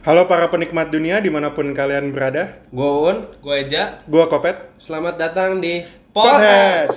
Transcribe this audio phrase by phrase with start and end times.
[0.00, 4.00] Halo para penikmat dunia di mana pun kalian berada, Gue Un, Gue Eja.
[4.08, 4.72] gua Kopet.
[4.80, 5.84] selamat datang di
[6.16, 6.96] Podcast.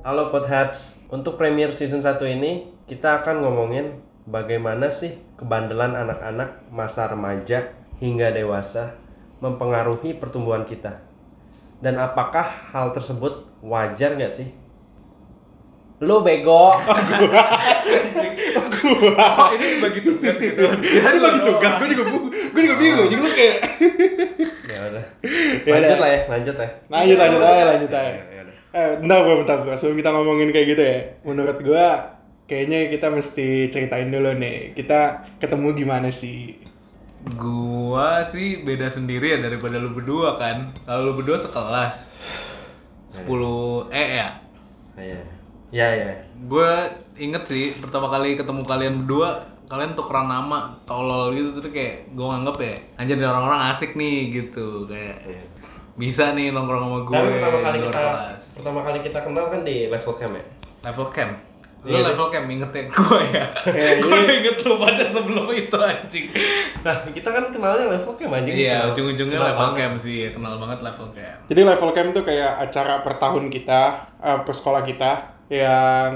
[0.00, 0.96] Halo Podheads.
[1.12, 7.68] Untuk premier season 1 ini, kita akan ngomongin bagaimana sih kebandelan anak-anak masa remaja
[8.00, 8.96] hingga dewasa
[9.44, 11.04] mempengaruhi pertumbuhan kita.
[11.84, 14.67] Dan apakah hal tersebut wajar nggak sih?
[15.98, 16.70] Lo bego.
[18.88, 20.62] Oh ini bagi tugas gitu.
[20.64, 23.56] Ini bagi tugas, gue juga gue juga bingung, juga lu kayak
[24.64, 25.04] ya udah.
[25.68, 26.68] Ya Lanjut lah ya, lanjut ya.
[26.88, 28.08] lanjut lanjut aja lanjut aja.
[28.08, 28.56] Ya, ya udah.
[28.72, 29.74] Eh, bentar bentar bro.
[29.76, 31.86] Sebelum kita ngomongin kayak gitu ya, menurut gua
[32.48, 36.56] kayaknya kita mesti ceritain dulu nih, kita ketemu gimana sih?
[37.36, 40.72] Gua sih beda sendiri ya daripada lu berdua kan.
[40.86, 42.08] Kalau lu berdua sekelas.
[43.12, 44.28] 10 eh ya.
[44.96, 45.37] Ah,
[45.68, 46.04] Ya, ya.
[46.06, 46.16] ya.
[46.42, 46.70] Gue
[47.14, 49.30] inget sih pertama kali ketemu kalian berdua
[49.66, 54.16] kalian tukeran nama tolol gitu terus kayak gue nganggep ya anjir nih orang-orang asik nih
[54.32, 55.44] gitu kayak Iya.
[55.94, 58.42] bisa nih nongkrong sama gue Tapi pertama kali kita kelas.
[58.54, 60.44] pertama kali kita kenal kan di level camp ya.
[60.82, 61.34] level camp
[61.78, 65.04] lu Iya level camp inget ya gue ya Kayak gue ini- udah inget lu pada
[65.06, 66.26] sebelum itu anjing
[66.78, 68.54] Nah, kita kan kenalnya level camp anjing.
[68.56, 69.78] iya ujung-ujungnya level banget.
[69.78, 73.80] camp sih kenal banget level camp Jadi level camp tuh kayak acara per tahun kita,
[74.18, 75.10] eh, per sekolah kita
[75.50, 76.12] yang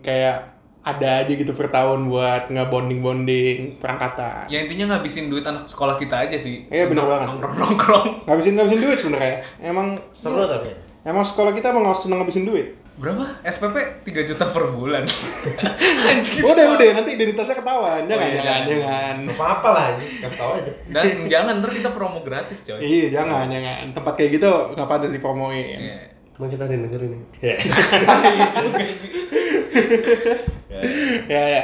[0.00, 4.46] kayak ada aja gitu per tahun buat nge-bonding-bonding perangkatan.
[4.46, 7.26] ya intinya ngabisin duit anak sekolah kita aja sih Iya, bener Untuk banget.
[7.28, 9.36] nongkrong-nongkrong Ngabisin ngabisin duit sebenarnya.
[9.60, 10.70] Emang Seru tapi.
[11.02, 12.78] emang sekolah kita emang seneng ngabisin duit.
[12.96, 13.76] berapa SPP
[14.08, 15.04] 3 juta per bulan
[16.08, 18.00] anjing Udah udah nanti identitasnya ketahuan.
[18.02, 19.14] Jangan Oh, iya, jangan jangan.
[19.22, 20.72] Gak apa-apa lah kasih tau aja.
[20.88, 23.84] dan jangan ntar kita promo gratis coy Iya jangan jangan.
[23.92, 25.76] Tempat kayak gitu nggak pantas dipromoin.
[25.76, 25.98] Iya.
[26.36, 27.22] Emang kita didengerin nih.
[31.26, 31.62] Ya ya.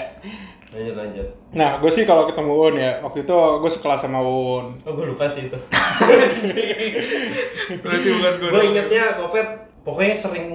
[0.72, 1.28] Lanjut lanjut.
[1.52, 4.80] Nah gue sih kalau ketemu Un ya waktu itu gue sekelas sama Un.
[4.88, 5.58] Oh, gue lupa sih itu.
[7.84, 10.48] berarti bukan gue gue ingetnya Kopet pokoknya sering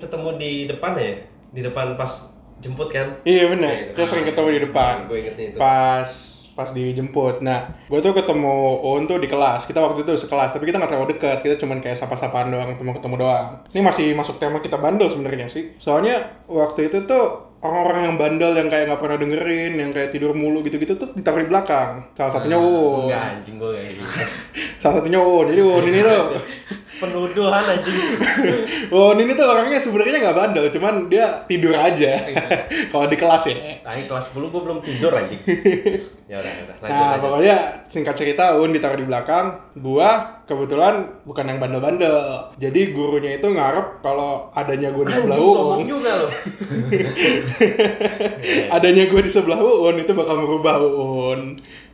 [0.00, 1.20] ketemu di depan ya.
[1.52, 2.32] Di depan pas
[2.64, 3.20] jemput kan.
[3.28, 3.92] Iya bener.
[3.92, 5.04] Kita sering ketemu di depan.
[5.04, 5.58] Gue ingetnya itu.
[5.60, 6.08] Pas
[6.58, 7.38] pas dijemput.
[7.38, 9.62] Nah, gue tuh ketemu Un tuh di kelas.
[9.62, 11.38] Kita waktu itu sekelas, tapi kita nggak terlalu dekat.
[11.46, 13.46] Kita cuman kayak sapa-sapaan doang, ketemu-ketemu doang.
[13.70, 15.78] Ini masih masuk tema kita bandel sebenarnya sih.
[15.78, 20.34] Soalnya waktu itu tuh orang-orang yang bandel yang kayak nggak pernah dengerin, yang kayak tidur
[20.34, 22.10] mulu gitu-gitu tuh ditaruh di belakang.
[22.18, 23.06] Salah satunya Un.
[23.06, 24.10] Enggak anjing gue kayak gitu.
[24.82, 25.46] Salah satunya Un.
[25.46, 26.22] Jadi Un ini tuh
[26.98, 27.94] Penuduhan anjing.
[28.90, 32.26] Un ini tuh orangnya sebenarnya nggak bandel, cuman dia tidur aja.
[32.92, 33.54] Kalau di kelas ya.
[33.80, 35.40] Tadi kelas 10 gue belum tidur anjing.
[36.28, 36.76] Ya udah, udah.
[36.84, 37.22] Lanjut, Nah, lanjut.
[37.24, 37.56] pokoknya
[37.88, 39.64] singkat cerita Un ditaruh di belakang.
[39.80, 42.16] Gua kebetulan bukan yang bandel-bandel.
[42.60, 46.32] Jadi gurunya itu ngarep kalau adanya gua di sebelah Un, juga loh.
[48.76, 51.40] adanya gua di sebelah Un itu bakal merubah Un.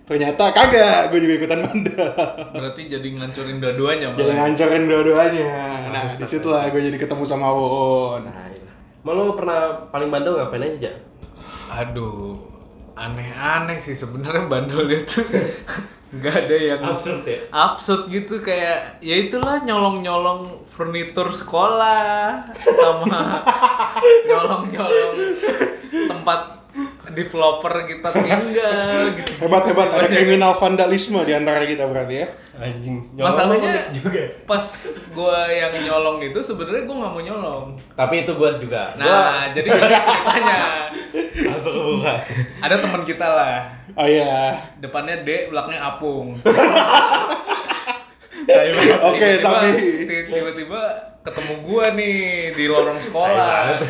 [0.05, 2.09] Ternyata kagak, gue juga ikutan bandel.
[2.53, 5.45] berarti jadi ngancurin dua-duanya Jadi ngancurin dua-duanya.
[5.89, 8.29] Nah, Bangsat, di situlah gue jadi ketemu sama Un.
[8.29, 8.73] Nah, iya.
[9.01, 10.97] Mal lu pernah paling bandel ngapain aja, Jak?
[11.67, 12.37] aduh
[12.95, 15.25] aneh-aneh sih sebenarnya bandel itu
[16.15, 17.43] nggak ada yang Absurd ya?
[17.51, 23.43] absurd gitu kayak ya itulah nyolong-nyolong furnitur sekolah sama
[24.31, 25.13] nyolong-nyolong
[25.91, 26.41] tempat
[27.07, 28.41] developer kita tinggal
[29.13, 30.13] gitu Hebat-hebat, ada Banyak.
[30.15, 32.29] kriminal vandalisme di antara kita berarti ya.
[32.55, 33.11] Anjing.
[33.15, 34.23] masalahnya unik juga.
[34.45, 34.63] pas
[35.11, 38.95] gua yang nyolong itu sebenarnya gua nggak mau nyolong Tapi itu gua juga.
[38.95, 40.59] nah jadi gini ceritanya
[41.45, 42.15] Langsung kebuka.
[42.61, 43.57] ada teman kita lah
[43.93, 44.55] Oh iya.
[44.79, 46.39] depannya D belakangnya Apung
[49.05, 49.73] Oke, Sapi.
[50.27, 50.81] tiba-tiba
[51.23, 52.17] ketemu gua nih
[52.53, 53.81] di lorong sekolah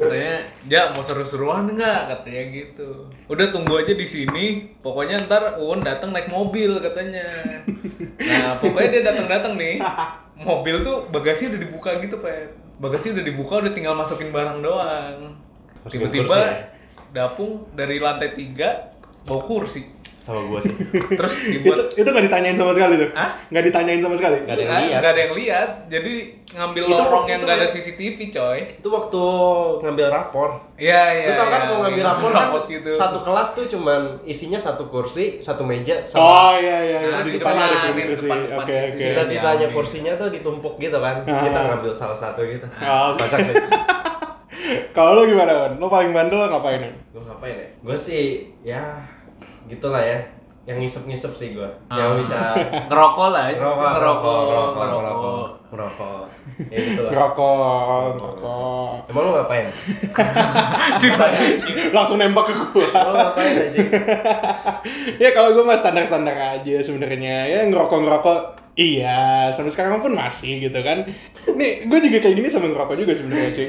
[0.00, 2.00] katanya ja mau seru-seruan nggak?
[2.16, 2.88] Katanya gitu.
[3.28, 4.72] Udah tunggu aja di sini.
[4.80, 7.28] Pokoknya ntar Uwon datang naik mobil katanya.
[8.16, 9.76] Nah pokoknya dia datang-datang nih.
[10.40, 15.36] Mobil tuh bagasi udah dibuka gitu pak bagasi udah dibuka udah tinggal masukin barang doang.
[15.84, 16.52] Tiba-tiba ya?
[17.12, 18.96] Dapung dari lantai tiga
[19.28, 19.84] bawa kursi
[20.30, 20.70] Sama gua sih.
[21.18, 23.10] terus Itu dibuat itu nggak ditanyain sama sekali tuh?
[23.12, 23.30] Hah?
[23.50, 24.36] Nggak ditanyain sama sekali?
[24.38, 25.00] Nggak ada yang Nggak- lihat.
[25.00, 25.68] nggak ada yang lihat.
[25.90, 26.12] Jadi
[26.50, 27.72] ngambil Itu- lorong itu yang nggak ada ya.
[27.72, 28.58] CCTV, coy.
[28.76, 29.22] Itu waktu
[29.80, 30.50] ngambil rapor.
[30.76, 31.26] Iya, iya.
[31.26, 32.90] Lu tau kan iya, mau ngambil iya, rapor kan rapot gitu.
[32.94, 37.10] satu kelas tuh cuman isinya satu kursi, satu meja sama Oh iya iya iya.
[37.10, 38.22] Nah, di ada kursi-kursi.
[38.22, 39.02] depan-depan Oke itu oke.
[39.02, 41.20] sisa-sisanya kursinya tuh ditumpuk gitu kan.
[41.24, 41.42] Ah.
[41.42, 42.64] Kita ngambil salah satu gitu.
[42.76, 43.20] Ah, oke.
[43.20, 43.54] Kocak sih.
[44.90, 45.72] Kalau lo gimana, Wan?
[45.76, 46.78] Lo paling bandel lo ngapain?
[46.80, 46.94] Wan?
[47.10, 47.68] Gue ngapain ya?
[47.80, 48.24] Gue sih
[48.60, 48.82] ya
[49.70, 50.18] gitulah ya.
[50.68, 51.66] yang ngisep-ngisep sih gua.
[51.88, 51.96] Ah.
[51.98, 52.38] Yang bisa
[52.92, 56.22] ngerokok lah ngerokok, ngerokok ngerokok, ngerokok ngerokok, ngerokok.
[56.68, 57.10] Ya gitu lah.
[57.16, 58.90] Rokok, rokok.
[59.08, 59.66] Emang lu ngapain?
[61.96, 62.86] Langsung nembak ke gua.
[62.92, 63.80] Lu ngapain aja?
[65.16, 67.50] ya kalau gue mah standar-standar aja sebenarnya.
[67.50, 71.08] Ya ngerokok-ngerokok iya, sampai sekarang pun masih gitu kan.
[71.56, 73.68] Nih, gue juga kayak gini sama ngerokok juga sebenarnya, cuy.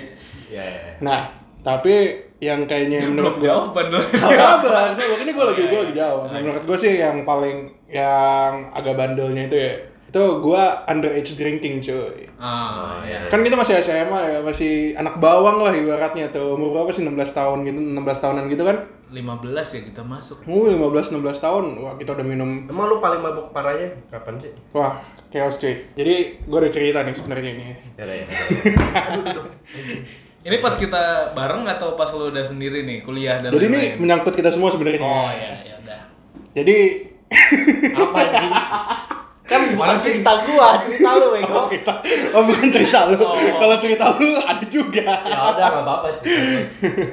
[0.52, 0.82] Ya, ya.
[1.00, 1.94] Nah, tapi
[2.42, 4.58] yang kayaknya menurut gue jawaban dulu Sabar,
[4.98, 5.18] sabar.
[5.22, 6.34] Ini gue lagi gue lagi jawab.
[6.34, 9.74] Menurut gue sih yang paling yang agak bandelnya itu ya
[10.12, 12.28] itu gue underage drinking cuy.
[12.36, 16.60] ah ya Kan kita masih SMA ya, masih anak bawang lah ibaratnya tuh.
[16.60, 18.78] Umur berapa sih 16 tahun gitu, 16 tahunan gitu kan.
[19.08, 21.64] 15 ya kita masuk Uh, 15 16 tahun.
[21.80, 22.68] Wah, kita udah minum.
[22.68, 24.52] Emang lu paling mabuk parahnya kapan sih?
[24.76, 25.00] Wah,
[25.32, 25.80] chaos cuy.
[25.96, 27.64] Jadi gue ada cerita nih sebenarnya ini.
[28.02, 28.28] Ya, ya.
[30.42, 34.00] Ini pas kita bareng atau pas lu udah sendiri nih kuliah dan Jadi ini lain-lain?
[34.00, 35.00] menyangkut kita semua sebenarnya.
[35.00, 36.00] oh ya ya udah
[36.52, 36.78] Jadi
[37.92, 38.54] Apa anjing?
[39.44, 41.60] Kan bukan cerita gua, cerita lu, Oh, Bego.
[41.66, 41.94] cerita.
[42.32, 43.20] Oh, bukan cerita lu.
[43.20, 43.36] Oh.
[43.36, 45.04] Kalau cerita lu ada juga.
[45.22, 46.62] Ya udah, enggak apa-apa cerita gua.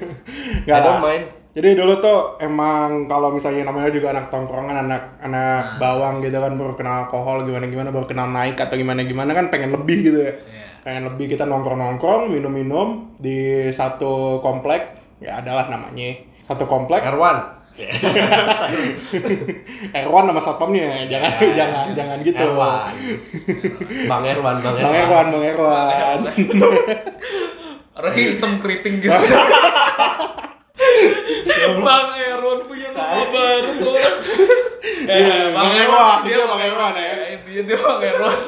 [0.62, 0.98] Nggak I don't lah.
[1.00, 1.25] mind.
[1.50, 6.54] Jadi dulu tuh emang kalau misalnya namanya juga anak tongkrongan, anak anak bawang gitu kan
[6.54, 10.19] baru kenal alkohol gimana gimana baru kenal naik atau gimana gimana kan pengen lebih gitu
[10.20, 10.32] ya.
[10.32, 10.66] Iya.
[10.86, 12.88] Pengen lebih kita nongkrong nongkrong minum minum
[13.19, 16.14] di satu komplek ya adalah namanya
[16.46, 17.58] satu komplek Erwan.
[19.94, 22.42] Erwan nama satpamnya jangan jangan jangan gitu.
[22.42, 22.90] Erwan.
[24.10, 26.19] Bang Erwan, Bang Bang Erwan, Bang Erwan.
[27.98, 29.10] orang hitam keriting gitu
[31.82, 33.98] Bang Erwan punya nama baru tuh.
[35.06, 37.10] Iya, Bang Erwan, dia dia Bang Erwan ya.
[37.46, 38.38] Dia dia Bang Erwan.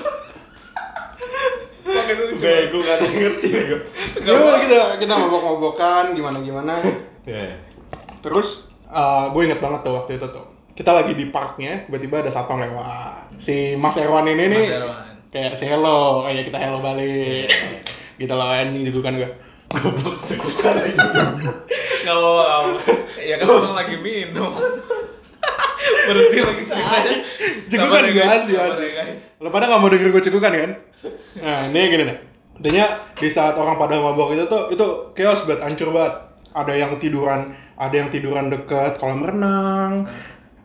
[1.91, 2.41] Pakai dulu coba.
[2.43, 3.77] Bego gak ada yang ngerti, Bego.
[4.21, 6.75] Yuk kita kita mabok-mabokan gimana gimana.
[7.29, 7.53] Ya.
[8.25, 8.65] Terus
[9.31, 10.45] gue inget banget tuh waktu itu tuh.
[10.73, 13.37] Kita lagi di parknya, tiba-tiba ada satpam lewat.
[13.37, 15.05] Si Mas Erwan ini nih Mas Erwan.
[15.29, 17.47] kayak si hello, kayak kita hello balik.
[18.17, 19.31] gitu loh anjing kan gue.
[19.71, 20.97] Goblok cekukan lagi.
[20.97, 22.81] Gak apa-apa.
[23.21, 24.51] Ya kan orang lagi minum.
[26.09, 26.65] Berhenti lagi
[27.71, 28.45] Sabar ya, juga guys.
[28.51, 28.65] ya.
[29.41, 30.71] Lo pada nggak mau denger gue cegukan kan?
[31.41, 32.19] Nah ini gini nih.
[32.61, 32.87] Intinya
[33.17, 34.87] di saat orang pada mabok itu tuh itu
[35.17, 36.15] chaos banget, hancur banget.
[36.51, 40.05] Ada yang tiduran, ada yang tiduran deket kolam renang,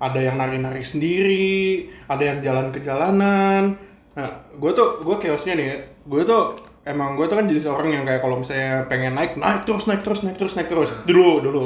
[0.02, 3.78] ada yang nari-nari sendiri, ada yang jalan ke jalanan.
[4.18, 6.58] Nah, gue tuh, gue chaosnya nih, gue tuh
[6.90, 10.02] emang gue tuh kan jadi seorang yang kayak kalau misalnya pengen naik, naik terus, naik
[10.02, 10.90] terus, naik terus, naik terus.
[11.06, 11.66] Dulu, dulu.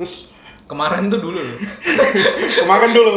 [0.00, 0.32] Terus
[0.68, 1.40] Kemarin tuh dulu
[2.60, 3.12] kemarin dulu.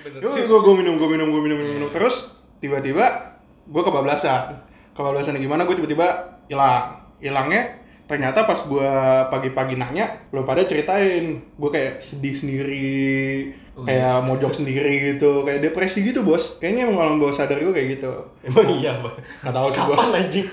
[0.00, 0.20] bener.
[0.24, 1.90] Yuk, gue gue minum, gue minum, gue minum, minum, minum.
[1.92, 3.29] Terus tiba-tiba
[3.66, 4.56] gue kebablasan.
[4.96, 5.66] Kebablasan gimana?
[5.68, 7.00] Gue tiba-tiba hilang.
[7.20, 7.80] Hilangnya
[8.10, 8.90] ternyata pas gue
[9.30, 15.64] pagi-pagi nanya, lo pada ceritain, gue kayak sedih sendiri, Oh, kayak mojok sendiri gitu, kayak
[15.64, 16.60] depresi gitu bos.
[16.60, 18.12] Kayaknya emang malam bawah sadar gue kayak gitu.
[18.44, 19.16] Emang iya, Bang.
[19.16, 19.96] Gak tau sih bos.
[19.96, 20.46] Kapan anjing?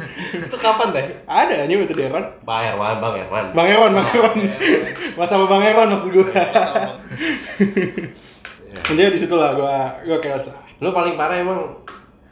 [0.48, 1.06] Itu kapan teh?
[1.27, 2.24] Ada aja betul dia kan.
[2.48, 3.45] Bang Erwan, Bang Erwan.
[3.51, 4.38] Bang Eron, Bang Eron.
[5.19, 6.30] Mas sama Bang Eron maksud gue.
[8.95, 9.75] Intinya di situ lah gue,
[10.07, 10.39] gue kayak
[10.80, 11.83] Lu paling parah emang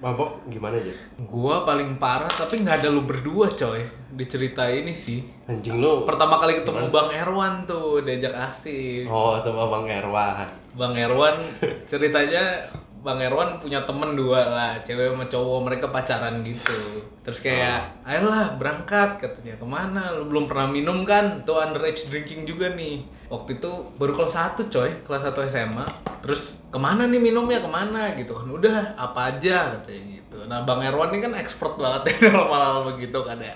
[0.04, 0.94] mabok gimana aja?
[1.24, 5.24] Gua paling parah tapi nggak ada lu berdua coy di cerita ini sih.
[5.48, 6.04] Anjing lu.
[6.04, 9.08] Pertama kali ketemu Bang Erwan tuh diajak asik.
[9.08, 10.48] Oh, sama Bang Erwan.
[10.76, 11.40] Bang Erwan
[11.88, 12.68] ceritanya
[13.06, 17.06] Bang Erwan punya temen dua lah, cewek sama cowok mereka pacaran gitu.
[17.22, 20.10] Terus kayak, ayolah berangkat katanya ke mana?
[20.18, 21.46] Lu belum pernah minum kan?
[21.46, 23.06] Tuh underage drinking juga nih.
[23.26, 25.86] Waktu itu baru kelas 1 coy, kelas 1 SMA.
[26.22, 28.48] Terus ke mana nih minumnya ke mana gitu kan?
[28.50, 30.38] Udah apa aja katanya gitu.
[30.46, 33.54] Nah Bang Erwan ini kan expert banget ya dalam hal begitu kan ya.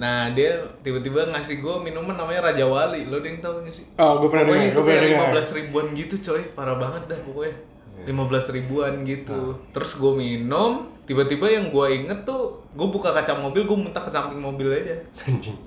[0.00, 3.04] Nah dia tiba-tiba ngasih gue minuman namanya Raja Wali.
[3.08, 3.86] Lo ada yang tahu gak sih?
[4.00, 5.44] Oh, gue pernah dengar, gue pernah dengar.
[5.44, 7.56] 15 ribuan gitu coy, parah banget dah pokoknya.
[8.04, 8.12] Iya.
[8.12, 9.56] 15 ribuan gitu.
[9.56, 9.72] Nah.
[9.72, 14.10] Terus gue minum, tiba-tiba yang gue inget tuh, gue buka kaca mobil, gue muntah ke
[14.12, 14.98] samping mobil aja.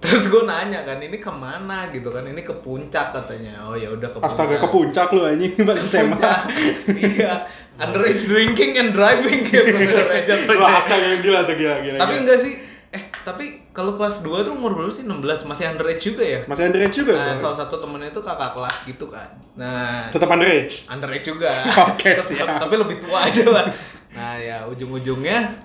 [0.04, 2.28] Terus gue nanya kan, ini ke mana gitu kan?
[2.28, 3.66] Ini ke puncak katanya.
[3.66, 6.14] Oh ya udah ke Astaga ke puncak lu anjing pas SMA.
[6.14, 6.40] Puncak.
[7.00, 7.48] iya,
[7.80, 10.78] underage drinking and driving ya sebenarnya jatuhnya.
[10.78, 11.98] Astaga gila tuh gila gila.
[11.98, 12.54] Tapi enggak sih,
[12.92, 15.02] eh tapi kalau kelas 2 tuh umur berapa sih?
[15.02, 16.40] 16, masih underage juga ya?
[16.46, 19.30] Masih underage juga Nah, salah satu temennya itu kakak kelas gitu kan.
[19.58, 20.86] Nah, Tetap underage.
[20.86, 21.66] underage juga.
[21.90, 22.62] Oke, siap.
[22.62, 23.66] Tapi lebih tua aja lah.
[24.14, 25.58] Nah, ya ujung-ujungnya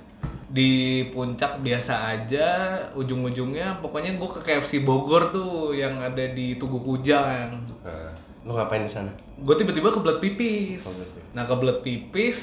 [0.49, 2.49] di puncak biasa aja,
[2.97, 7.61] ujung-ujungnya pokoknya gue ke KFC Bogor tuh yang ada di Tugu Kujang.
[7.85, 8.11] Eh,
[8.49, 9.13] lu ngapain di sana?
[9.37, 10.81] Gue tiba-tiba kebelet pipis.
[10.81, 11.29] Kebelet pipis.
[11.37, 12.39] Nah, kebelet pipis,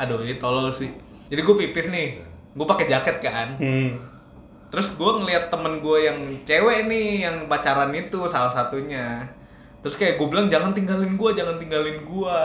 [0.00, 0.88] aduh ini tolol sih.
[1.28, 2.24] Jadi gue pipis nih,
[2.56, 3.60] gue pakai jaket kan.
[3.60, 4.09] Hmm.
[4.70, 9.26] Terus gue ngeliat temen gue yang cewek nih, yang pacaran itu salah satunya.
[9.80, 12.38] Terus kayak gue bilang jangan tinggalin gue, jangan tinggalin gue.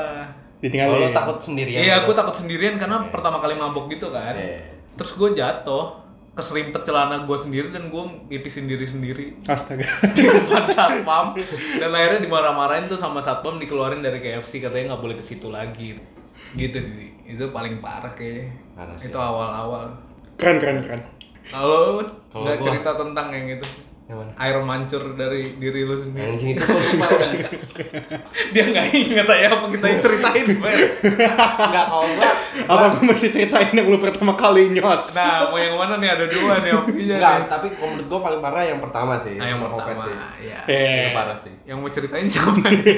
[0.58, 0.98] ditinggalin.
[0.98, 1.78] Kalau Oh, takut sendirian.
[1.78, 2.02] Iya, gitu.
[2.02, 4.34] aku takut sendirian karena pertama kali mabok gitu kan.
[4.34, 4.74] Iya.
[4.96, 6.02] Terus gue jatuh,
[6.34, 9.86] keserimpet celana gue sendiri dan gue pipis sendiri-sendiri Astaga.
[10.18, 11.32] di depan satpam
[11.78, 15.96] dan akhirnya dimarah-marahin tuh sama satpam dikeluarin dari KFC katanya nggak boleh ke situ lagi
[16.54, 19.08] gitu sih itu paling parah kayaknya Parah sih.
[19.08, 19.96] itu awal-awal
[20.36, 21.02] Keren keren keren.
[21.48, 22.02] Kalau
[22.36, 23.68] nggak gua- cerita tentang yang itu
[24.06, 24.32] Yang mana?
[24.38, 27.08] air mancur dari diri lu sendiri Anjing itu gua lupa.
[28.54, 32.30] dia nggak inget ya apa kita yang ceritain Fer Enggak kalau gua
[32.68, 35.10] Apa gue mesti ceritain yang lu pertama kali nyos?
[35.12, 37.48] nah mau yang mana nih ada dua nih opsinya enggak, nih.
[37.48, 39.36] tapi kalau menurut gua paling parah yang pertama sih.
[39.36, 40.14] nah yang pertama sih.
[40.44, 41.54] ya Eh, Itu parah sih.
[41.64, 42.98] yang mau ceritain siapa nih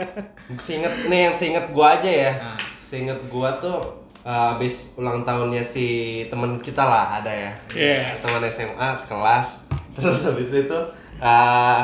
[0.62, 2.32] Seinget nih yang seinget gua aja ya.
[2.36, 2.58] Nah.
[2.80, 5.86] Seinget gua tuh uh, habis ulang tahunnya si
[6.26, 7.52] temen kita lah ada ya.
[7.70, 8.18] Iya.
[8.18, 9.62] Teman SMA sekelas.
[9.94, 10.78] Terus habis itu
[11.22, 11.82] uh,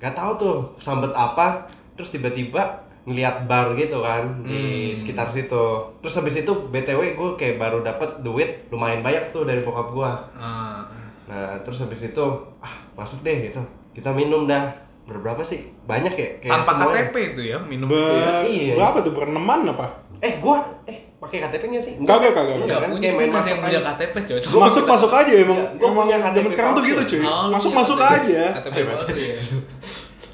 [0.00, 1.68] nggak tahu tuh sambet apa.
[1.94, 5.64] Terus tiba-tiba ngeliat bar gitu kan di sekitar situ.
[6.00, 10.24] Terus habis itu BTW gue kayak baru dapet duit lumayan banyak tuh dari bokap gua.
[10.32, 10.88] Ah.
[11.28, 12.24] Nah, terus habis itu
[12.64, 13.60] ah masuk deh gitu.
[13.92, 14.72] Kita minum dah.
[15.04, 15.68] Berberapa sih?
[15.84, 16.28] Banyak ya?
[16.40, 16.96] Kayak tanpa semuanya.
[17.04, 18.28] KTP itu ya minum Ber itu ya.
[18.44, 18.72] Iya.
[18.80, 19.86] berapa tuh bereneman apa?
[20.24, 20.56] Eh, gua
[20.88, 21.92] eh pakai KTP-nya sih?
[22.00, 22.64] Kagak, kagak.
[22.64, 22.88] Enggak kan?
[22.88, 23.92] punya main masuk yang punya aja.
[23.92, 25.58] KTP coy masuk masuk aja emang.
[25.60, 27.20] Iya, gua emang punya KTP zaman sekarang tuh gitu cuy.
[27.22, 28.12] Oh, masuk masuk KTP.
[28.16, 28.44] aja.
[28.64, 29.36] KTP ya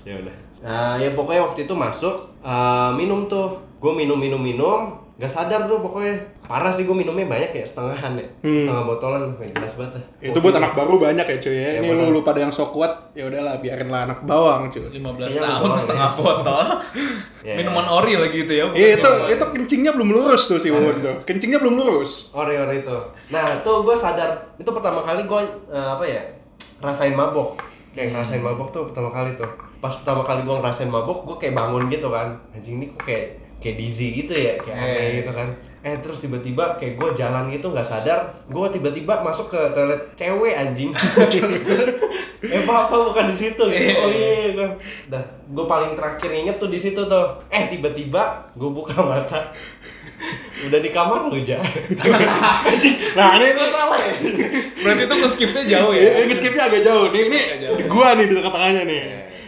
[0.01, 0.37] Ya udah.
[0.61, 3.59] Nah, ya pokoknya waktu itu masuk eh, minum tuh.
[3.81, 6.17] Gue minum minum minum, nggak sadar tuh pokoknya.
[6.41, 8.25] Parah sih gue minumnya banyak ya, setengahan ya.
[8.41, 8.57] Hmm.
[8.59, 10.01] Setengah botolan, kayak jelas banget.
[10.19, 11.69] Itu buat anak baru banyak ya cuy ya.
[11.71, 14.81] Ya, Ini lu lu pada yang sok kuat, ya udahlah biarin lah anak bawang cuy.
[14.83, 14.97] 15
[15.29, 16.17] Iya, tahun setengah ya.
[16.17, 16.67] botol
[17.41, 17.55] Ya.
[17.55, 20.97] minuman ori lagi itu ya Iya itu minuman- itu kencingnya belum lurus tuh si Won
[21.01, 21.17] tuh.
[21.23, 22.33] Kencingnya belum lurus.
[22.33, 22.97] Ori-ori itu.
[23.29, 26.21] Nah, tuh gue sadar itu pertama kali gue apa ya?
[26.79, 27.61] Rasain mabok.
[27.91, 29.49] Kayak ngerasain mabok tuh pertama kali tuh.
[29.79, 32.37] Pas pertama kali gue ngerasain mabok, gue kayak bangun gitu kan.
[32.53, 34.85] Anjing ini kok kayak kayak dizzy gitu ya, kayak Eh.
[34.85, 35.49] aneh gitu kan.
[35.81, 40.53] Eh terus tiba-tiba kayak gue jalan gitu nggak sadar, gue tiba-tiba masuk ke toilet cewek
[40.53, 40.93] anjing.
[42.53, 44.01] eh apa bukan di situ gitu.
[44.01, 44.69] Oh iya, gue.
[45.09, 47.27] Dah, gue paling terakhir inget tuh di situ tuh.
[47.49, 49.53] Eh tiba-tiba gue buka mata,
[50.69, 51.57] udah di kamar lu ja.
[53.17, 53.67] Nah ini tuh
[54.81, 57.07] berarti itu ngeskipnya jauh ya Ya, ini skipnya agak jauh.
[57.13, 57.41] Nih, ini
[57.89, 59.01] gua nih di tengah-tengahnya nih.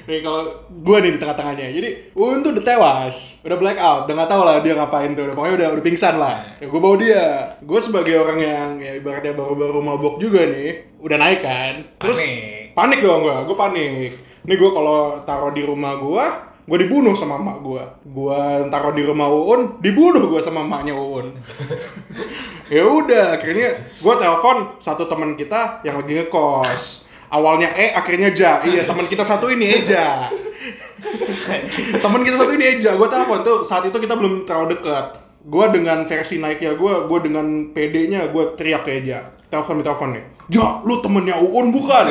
[0.03, 1.67] Nih kalau gua nih di tengah-tengahnya.
[1.71, 5.23] Jadi Un tuh udah tewas, udah black out, udah nggak tahu lah dia ngapain tuh.
[5.31, 6.37] Udah, pokoknya udah udah pingsan lah.
[6.59, 7.25] Ya, gua bawa dia.
[7.63, 11.75] Gua sebagai orang yang ya ibaratnya baru-baru mabok juga nih, udah naik kan.
[12.03, 12.75] Terus Panik.
[12.75, 14.13] panik dong gua, gua panik.
[14.43, 16.25] Nih gua kalau taruh di rumah gua,
[16.67, 17.85] gua dibunuh sama emak gua.
[18.03, 21.31] Gua taruh di rumah Uun, dibunuh gua sama emaknya Uun.
[22.73, 28.61] ya udah akhirnya gue telepon satu teman kita yang lagi ngekos awalnya E akhirnya Ja.
[28.61, 30.29] Iya teman kita satu ini Eja
[31.99, 35.19] teman kita satu ini Eja gue telepon tuh saat itu kita belum terlalu dekat.
[35.43, 40.11] Gue dengan versi naiknya gue gue dengan PD-nya gue teriak ke Eja telepon di telepon
[40.15, 40.25] nih.
[40.53, 42.05] Ja lu temennya Uun bukan?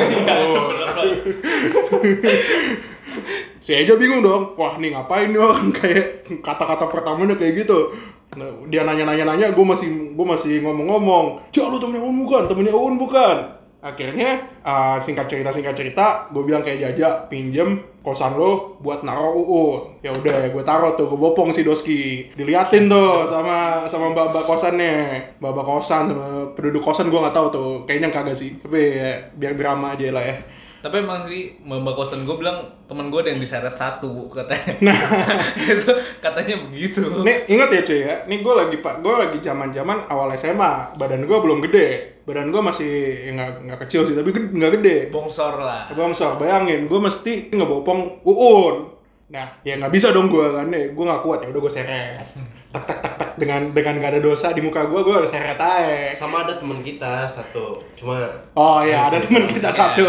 [3.62, 4.58] Si Eja bingung dong.
[4.58, 5.70] Wah nih ngapain nih orang?
[5.78, 7.94] Kayak kata-kata pertamanya kayak gitu.
[8.32, 12.96] Nah, dia nanya-nanya-nanya, gue masih gue masih ngomong-ngomong, cak lu temennya Uun bukan, temennya Uun
[12.96, 13.36] bukan.
[13.82, 19.34] Akhirnya uh, singkat cerita singkat cerita, gue bilang kayak jaja pinjem kosan lo buat naro
[19.34, 19.98] Uun.
[20.06, 24.44] Ya udah, gue taruh tuh, gue bopong si Doski, diliatin tuh sama sama mbak mbak
[24.46, 24.94] kosannya,
[25.42, 28.54] mbak mbak kosan sama penduduk kosan gue nggak tahu tuh, kayaknya kagak sih.
[28.62, 30.36] Tapi ya, biar drama aja lah ya.
[30.82, 34.90] Tapi emang sih mbak kosan gue bilang temen gue ada yang diseret satu katanya.
[34.90, 34.98] Nah.
[35.78, 37.22] Itu katanya begitu.
[37.22, 40.98] Nih inget ya cuy ya, nih gue lagi pak, gue lagi zaman zaman awal SMA,
[40.98, 42.92] badan gue belum gede, badan gue masih
[43.24, 44.96] ya nggak nggak kecil sih, tapi nggak gede.
[45.14, 45.86] bongsor lah.
[45.94, 48.90] Bongsor, bayangin, gue mesti ngebopong uun.
[49.30, 52.26] Nah, ya nggak bisa dong gue kan, nih gue nggak kuat ya, udah gue seret.
[52.72, 55.60] Tak tak tak tak dengan dengan gak ada dosa di muka gue, gue harus seret
[55.60, 56.16] aja.
[56.16, 58.24] Sama ada teman kita satu, cuma
[58.56, 60.08] Oh iya, ada teman kita satu.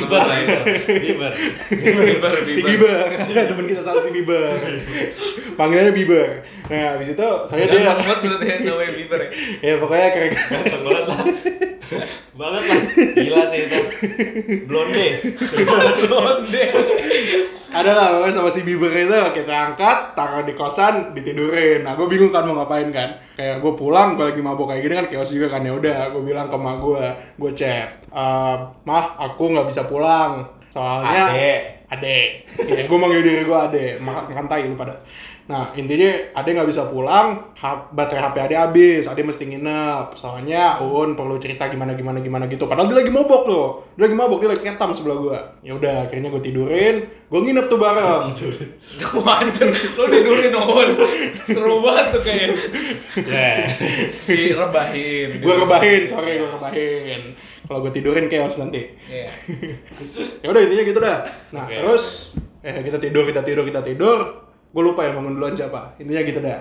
[0.00, 0.56] Sebut lah itu
[0.88, 1.32] Bieber.
[1.68, 2.96] Biber, si biber.
[3.20, 4.48] Ada teman kita satu si Bieber.
[5.60, 6.40] Panggilannya Bieber.
[6.70, 10.82] Nah, habis itu saya dia banget berarti yang namanya Biber ya ya pokoknya kayak Ganteng
[10.86, 11.20] banget lah.
[12.38, 12.80] banget lah.
[13.18, 13.80] Gila sih itu.
[14.70, 15.06] Blonde.
[16.06, 16.64] Blonde.
[17.70, 21.82] ada lah pokoknya sama si Bieber itu kita angkat taruh di kosan ditidurin.
[21.82, 23.18] Nah gue bingung kan mau ngapain kan.
[23.36, 25.62] Kayak gue pulang gue lagi mabok kayak gini kan chaos juga kan.
[25.66, 27.04] Ya udah gue bilang ke mak gue
[27.38, 30.44] gue chat "Eh, mah aku nggak bisa pulang.
[30.70, 31.60] Soalnya Adek.
[31.90, 32.20] ade.
[32.70, 33.86] Ya gue manggil diri gue ade.
[33.98, 34.94] Makan makan tai lu pada
[35.50, 37.50] nah intinya ade nggak bisa pulang
[37.90, 42.70] baterai hp ade habis ade mesti nginep soalnya un perlu cerita gimana gimana gimana gitu
[42.70, 43.66] padahal dia lagi mabok tuh
[43.98, 47.66] dia lagi mabok dia lagi ketam sebelah gue ya udah akhirnya gue tidurin gue nginep
[47.66, 48.30] tuh bareng
[49.00, 50.88] Kamu anjir, lo tidurin on.
[51.46, 52.50] Seru banget tuh kayak.
[53.14, 53.70] Ya.
[54.26, 55.38] Direbahin.
[55.38, 57.22] gue rebahin sorry gue rebahin
[57.66, 59.30] kalau gue tidurin chaos nanti Iya.
[60.42, 61.18] ya udah intinya gitu dah
[61.50, 61.74] nah Oke.
[61.78, 62.04] terus
[62.60, 64.18] eh kita tidur kita tidur kita tidur
[64.70, 65.98] gue lupa yang bangun duluan siapa.
[65.98, 66.60] Intinya gitu dah.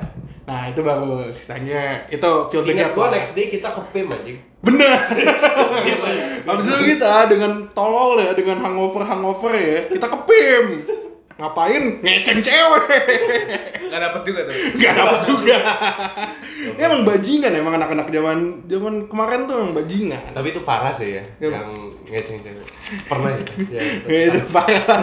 [0.49, 4.39] Nah itu baru sisanya itu feedbacknya Ingat gua next day kita ke PIM anjing.
[4.65, 4.97] bener.
[6.49, 10.65] Habis itu kita dengan tolol ya dengan hangover hangover ya kita ke PIM
[11.39, 12.83] ngapain ngeceng cewek
[13.89, 14.53] Gak dapet juga tuh.
[14.77, 15.57] Gak dapet juga.
[16.77, 18.37] Ini emang bajingan emang anak-anak zaman
[18.69, 20.29] zaman kemarin tuh emang bajingan.
[20.29, 21.57] Tapi itu parah sih ya, Iya.
[21.57, 21.69] yang
[22.05, 22.65] ngeceng cewek.
[23.09, 23.41] Pernah ya?
[23.73, 24.05] ya itu.
[24.05, 24.99] Ya, itu parah.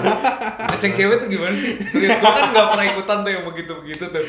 [0.71, 1.73] Ngecek cewek tuh gimana sih?
[1.91, 4.25] Serius, gue kan gak pernah ikutan tuh yang begitu-begitu tuh.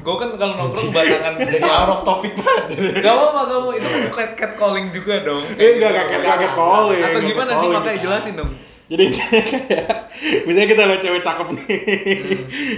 [0.00, 2.64] Gue kan kalau nongkrong batangan Jadi out of topic banget.
[3.04, 5.44] Gak apa-apa, apa Itu cat, cat calling juga dong.
[5.52, 7.00] Eh, enggak cat- cat calling.
[7.02, 7.68] Atau gimana sih?
[7.68, 8.50] Makanya jelasin dong.
[8.90, 10.10] Jadi kayak
[10.44, 11.78] misalnya kita lihat cewek cakep nih,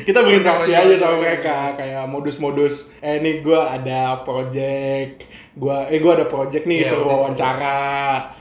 [0.05, 1.21] kita berinteraksi Iya, aja iya, sama iya.
[1.23, 2.75] mereka kayak modus-modus.
[3.01, 7.09] Eh nih gue ada project, gua eh gue ada project nih waktu itu.
[7.09, 7.81] wawancara,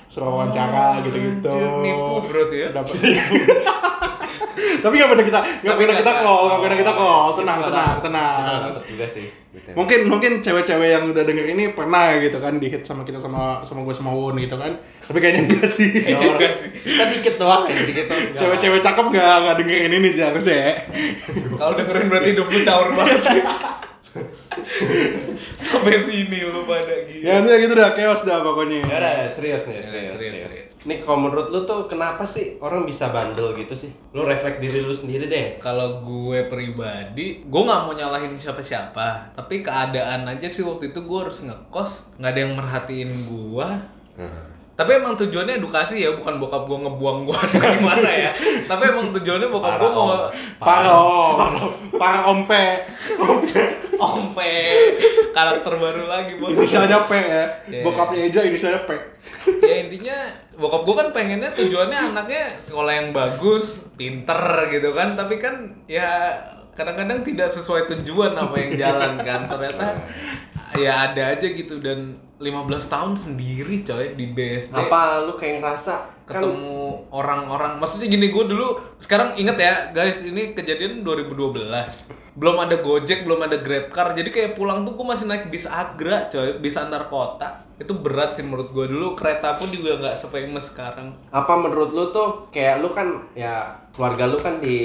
[0.06, 1.56] suruh wawancara Oh, gitu-gitu.
[1.80, 2.68] nipu berarti ya?
[2.70, 2.96] Dapat.
[4.56, 7.28] Tapi nggak pernah kita nggak pernah kita call, nggak pernah kita call.
[7.40, 8.42] Tenang, Itu tenang, tenang.
[8.42, 9.28] Itu dapet juga sih.
[9.52, 9.68] Gitu.
[9.76, 13.60] Mungkin mungkin cewek-cewek yang udah denger ini pernah gitu kan di hit sama kita sama
[13.68, 14.80] sama gue sama Won gitu kan.
[15.04, 15.92] Tapi kayaknya enggak sih.
[16.08, 16.72] Enggak sih.
[16.72, 18.16] Kita dikit doang anjing itu.
[18.40, 20.72] Cewek-cewek cakep nggak nggak dengerin ini sih harusnya ya.
[21.60, 23.42] Kalau dengerin berarti hidup lu caur banget sih.
[25.64, 27.24] Sampai sini lu pada gila.
[27.24, 28.84] Ya intinya gitu dah chaos dah pokoknya.
[28.84, 30.71] Ya udah, serius nih, serius, serius, serius.
[30.82, 33.94] Nih kalau menurut lu tuh kenapa sih orang bisa bandel gitu sih?
[34.18, 35.62] Lu refleks diri lu sendiri deh.
[35.62, 39.38] Kalau gue pribadi, gue nggak mau nyalahin siapa-siapa.
[39.38, 43.68] Tapi keadaan aja sih waktu itu gue harus ngekos, nggak ada yang merhatiin gue.
[44.82, 48.32] Tapi emang tujuannya edukasi ya, bukan bokap gue ngebuang gue atau gimana ya.
[48.66, 50.22] Tapi emang tujuannya bokap gue Parah, mau Om.
[50.58, 51.02] Paro,
[52.02, 52.66] para ompe,
[54.02, 54.54] ompe
[55.38, 56.58] karakter baru lagi bos.
[56.58, 57.46] inisialnya P ya.
[57.70, 57.82] Iya.
[57.86, 58.92] Bokapnya Eja inisialnya P.
[59.62, 60.18] ya intinya
[60.58, 64.42] bokap gue kan pengennya tujuannya anaknya sekolah yang bagus, pinter
[64.74, 65.14] gitu kan.
[65.14, 66.42] Tapi kan ya
[66.74, 69.46] kadang-kadang tidak sesuai tujuan apa yang jalan kan.
[69.46, 69.88] Ternyata
[70.76, 74.74] ya ada aja gitu dan 15 tahun sendiri coy di BSD.
[74.74, 75.94] Apa lu kayak ngerasa
[76.26, 81.60] kan ketemu orang-orang maksudnya gini gue dulu sekarang inget ya guys ini kejadian 2012
[82.40, 86.32] belum ada gojek belum ada grabcar jadi kayak pulang tuh gue masih naik bis agra
[86.32, 90.72] coy bis antar kota itu berat sih menurut gue dulu kereta pun juga nggak famous
[90.72, 94.78] sekarang apa menurut lu tuh kayak lu kan ya keluarga lu kan di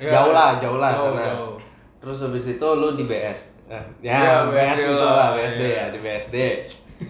[0.00, 1.22] Ya, jauh lah, jauh lah jauh, sana.
[1.36, 1.54] jauh.
[2.00, 3.51] Terus habis itu lu di BS.
[3.68, 6.36] Eh, Ya, ya, BS BSD itu lah, BSD ya, di BSD.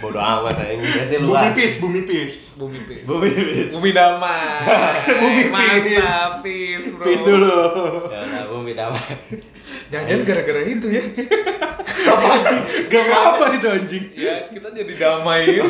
[0.00, 1.52] Bodoh amat ya, ini BSD Bumi luas.
[1.52, 2.36] Pis, Bumi Pis.
[2.56, 3.68] bumi pis Bumi Pis.
[3.68, 4.64] bumi damai
[5.20, 5.52] Bumi Pis.
[5.52, 7.52] mantap pis bro Pis dulu.
[8.08, 9.12] Ya udah, Bumi damai.
[9.92, 11.02] jangan gara-gara itu ya
[12.90, 14.04] Gak apa itu anjing.
[14.14, 15.68] ya kita jadi damai gitu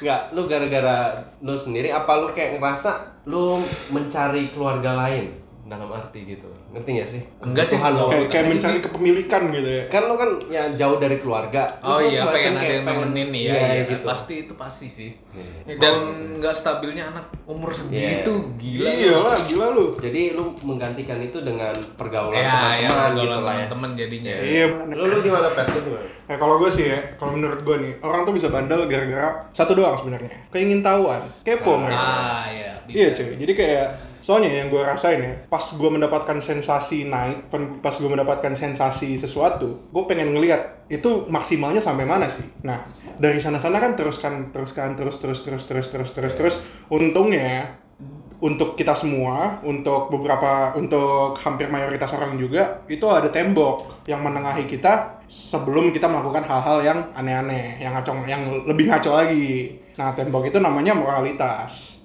[0.00, 0.96] Enggak, lu gara-gara
[1.38, 2.90] lu sendiri apa lu kayak ngerasa
[3.26, 5.34] lu mencari keluarga lain
[5.70, 6.50] dalam arti gitu.
[6.74, 7.22] Ngerti gak sih?
[7.38, 8.10] Enggak sih, lu.
[8.10, 8.84] Kayak kayak mencari sih.
[8.84, 9.84] kepemilikan gitu ya.
[9.86, 11.62] Kan lu kan ya jauh dari keluarga.
[11.78, 14.04] Oh iya, pengen ada yang nemenin nih ya, Iya, iya, gitu.
[14.04, 15.10] pasti itu pasti sih.
[15.30, 15.50] Iya.
[15.70, 15.94] Ya, Dan
[16.36, 18.58] nggak stabilnya anak umur segitu, Iya.
[18.58, 18.90] gila.
[18.90, 19.86] Iya lah, gila lu.
[19.96, 23.66] Jadi lu menggantikan itu dengan pergaulan Ya, ya, teman-teman gitu pergaulan lah ya.
[23.70, 24.34] teman jadinya.
[24.34, 24.64] Iya.
[24.90, 25.66] Lu lu gimana Pet?
[25.70, 26.06] Lu gimana?
[26.26, 29.72] Nah, kalau gue sih ya, kalau menurut gue nih, orang tuh bisa bandel gara-gara satu
[29.72, 30.34] doang sebenarnya.
[30.50, 31.94] Keingin tahuan, kepo mereka.
[31.96, 32.96] Ah, iya, bisa.
[32.96, 33.88] Iya cuy, jadi kayak
[34.20, 39.90] soalnya yang gue rasain ya, pas gue mendapatkan sensasi naik, pas gue mendapatkan sensasi sesuatu,
[39.90, 42.44] gue pengen ngeliat itu maksimalnya sampai mana sih.
[42.64, 42.84] Nah
[43.20, 46.56] dari sana-sana kan teruskan, teruskan, terus, terus, terus, terus, terus, terus, terus.
[46.88, 47.76] Untungnya
[48.40, 54.64] untuk kita semua, untuk beberapa, untuk hampir mayoritas orang juga, itu ada tembok yang menengahi
[54.64, 59.76] kita sebelum kita melakukan hal-hal yang aneh-aneh, yang ngaco, yang lebih ngaco lagi.
[60.00, 61.99] Nah, tembok itu namanya moralitas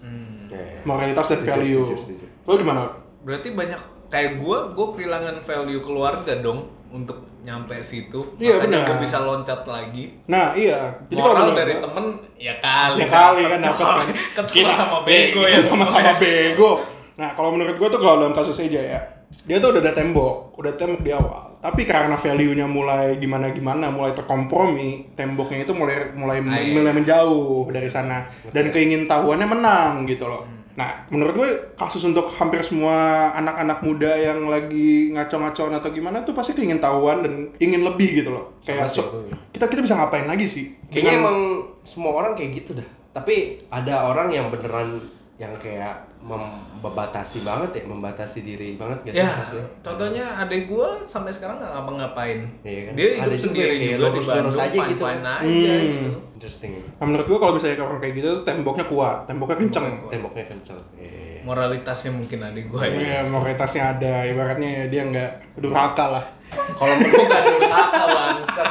[0.50, 0.82] Hmm.
[0.86, 1.86] moralitas dan value.
[1.90, 2.26] setuju, setuju.
[2.46, 2.82] Lo gimana?
[3.26, 8.34] Berarti banyak kayak gua, gua kehilangan value keluarga dong untuk nyampe situ.
[8.38, 8.86] Iya, Makanya benar.
[8.88, 10.06] gua bisa loncat lagi.
[10.26, 10.98] Nah, iya.
[11.10, 12.06] Jadi kalau Moral menurut dari temen
[12.40, 12.98] ya kali.
[13.02, 14.46] ya kali kan dapet, dapat kan.
[14.54, 15.60] Kan sama bego ya.
[15.68, 16.72] sama-sama bego.
[17.16, 19.00] Nah, kalau menurut gua tuh kalau dalam kasus aja ya,
[19.46, 21.45] dia tuh udah ada tembok, udah tembok di awal.
[21.66, 26.78] Tapi karena value-nya mulai gimana-gimana, mulai terkompromi, temboknya itu mulai mulai Ah, iya.
[26.78, 28.22] mulai menjauh dari sana
[28.54, 30.46] dan keingin tahuannya menang gitu loh.
[30.46, 30.54] Hmm.
[30.76, 32.94] Nah, menurut gue kasus untuk hampir semua
[33.34, 38.30] anak-anak muda yang lagi ngaco-ngacoan atau gimana tuh pasti keingin tahuan dan ingin lebih gitu
[38.30, 38.54] loh.
[38.62, 40.76] Kayak sih so- kita kita bisa ngapain lagi sih?
[40.92, 41.38] Kayaknya Dengan- emang
[41.82, 42.86] semua orang kayak gitu dah.
[43.10, 45.00] Tapi ada orang yang beneran
[45.36, 49.68] yang kayak membatasi banget ya, membatasi diri banget gak sih Ya, maksudnya?
[49.84, 52.40] contohnya adek gua sampai sekarang nggak ngapa-ngapain.
[52.62, 52.94] Iya kan?
[52.96, 55.04] Dia hidup sendiri kayak juga di lurus-lurus Bandung, aja gitu.
[55.04, 55.44] fine-fine aja
[55.76, 55.86] Hmm.
[55.86, 56.10] gitu.
[56.36, 56.72] Interesting.
[56.94, 59.86] Nah, menurut gua kalau misalnya orang kayak gitu temboknya kuat, temboknya kenceng.
[59.86, 60.80] Temboknya Temboknya kenceng.
[60.96, 61.40] Iya.
[61.44, 62.96] Moralitasnya mungkin adek gua ya.
[62.96, 66.26] Iya, moralitasnya ada, ibaratnya dia nggak durhaka lah.
[66.72, 68.68] Kalau Gue gak durhaka bangsat.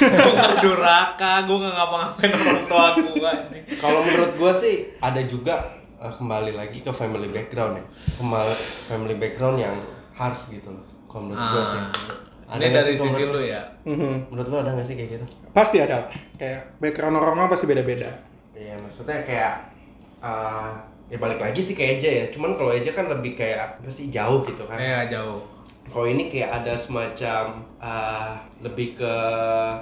[0.00, 3.32] Gue gak durhaka, gue gak ngapa-ngapain orang tua gue
[3.80, 7.84] kalau menurut gua sih ada juga eh, kembali lagi ke family background ya.
[8.20, 8.54] Kembali
[8.90, 9.76] family background yang
[10.14, 10.84] harus gitu loh.
[11.08, 11.82] Kalau menurut gua sih.
[12.50, 13.62] Ah, ini nggak dari sih sisi lu ya.
[13.86, 14.34] Mhm.
[14.34, 15.26] Menurut lu ada gak sih kayak gitu?
[15.54, 16.08] Pasti ada lah.
[16.34, 18.10] Kayak background orang-orang pasti beda-beda.
[18.52, 19.54] Iya, maksudnya kayak
[20.20, 20.70] eh,
[21.10, 22.24] ya balik lagi sih ke Eja ya.
[22.28, 24.76] Cuman kalau Eja kan lebih kayak apa sih jauh gitu kan.
[24.76, 25.40] Iya jauh.
[25.90, 29.14] Kalau ini kayak ada semacam eh, lebih ke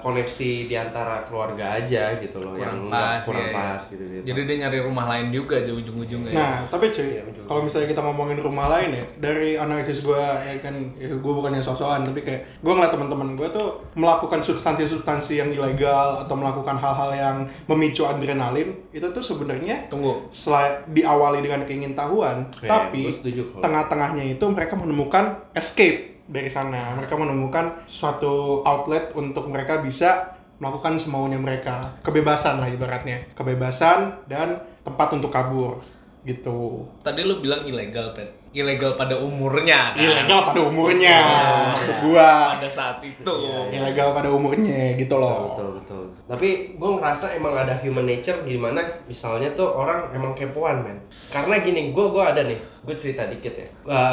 [0.00, 3.58] koneksi di antara keluarga aja gitu loh Kurang yang pas, kurang iya, iya.
[3.58, 4.22] pas gitu gitu.
[4.22, 6.30] Jadi dia nyari rumah lain juga di ujung-ujungnya.
[6.30, 6.38] ya.
[6.38, 7.42] Nah, tapi cuy, Iya, betul.
[7.50, 11.58] kalau misalnya kita ngomongin rumah lain ya, dari analisis gua ya kan, ya gua bukannya
[11.58, 17.10] sosokan, tapi kayak gua ngeliat teman-teman gua tuh melakukan substansi-substansi yang ilegal atau melakukan hal-hal
[17.12, 17.36] yang
[17.66, 20.30] memicu adrenalin, itu tuh sebenarnya Tunggu.
[20.30, 23.10] selain diawali dengan keingintahuan, Iya, tapi
[23.58, 26.94] tengah-tengahnya itu mereka menemukan escape dari sana.
[27.00, 31.98] Mereka menemukan suatu outlet untuk mereka bisa melakukan semaunya mereka.
[32.04, 33.24] Kebebasan lah ibaratnya.
[33.34, 35.82] Kebebasan dan tempat untuk kabur
[36.22, 36.84] gitu.
[37.02, 38.37] Tadi lu bilang ilegal, Pet.
[38.50, 40.00] Ilegal pada umurnya kan?
[40.00, 42.02] Ilegal pada umurnya, Oh, maksud iya.
[42.02, 42.30] gua.
[42.56, 43.20] Pada saat itu.
[43.22, 45.38] Iya, Ilegal pada umurnya gitu Betul, loh.
[45.46, 46.02] betul, betul.
[46.26, 50.96] Tapi gue ngerasa emang ada human nature gimana misalnya tuh orang emang kepoan men.
[51.28, 53.66] Karena gini, gue gua ada nih, gue cerita dikit ya.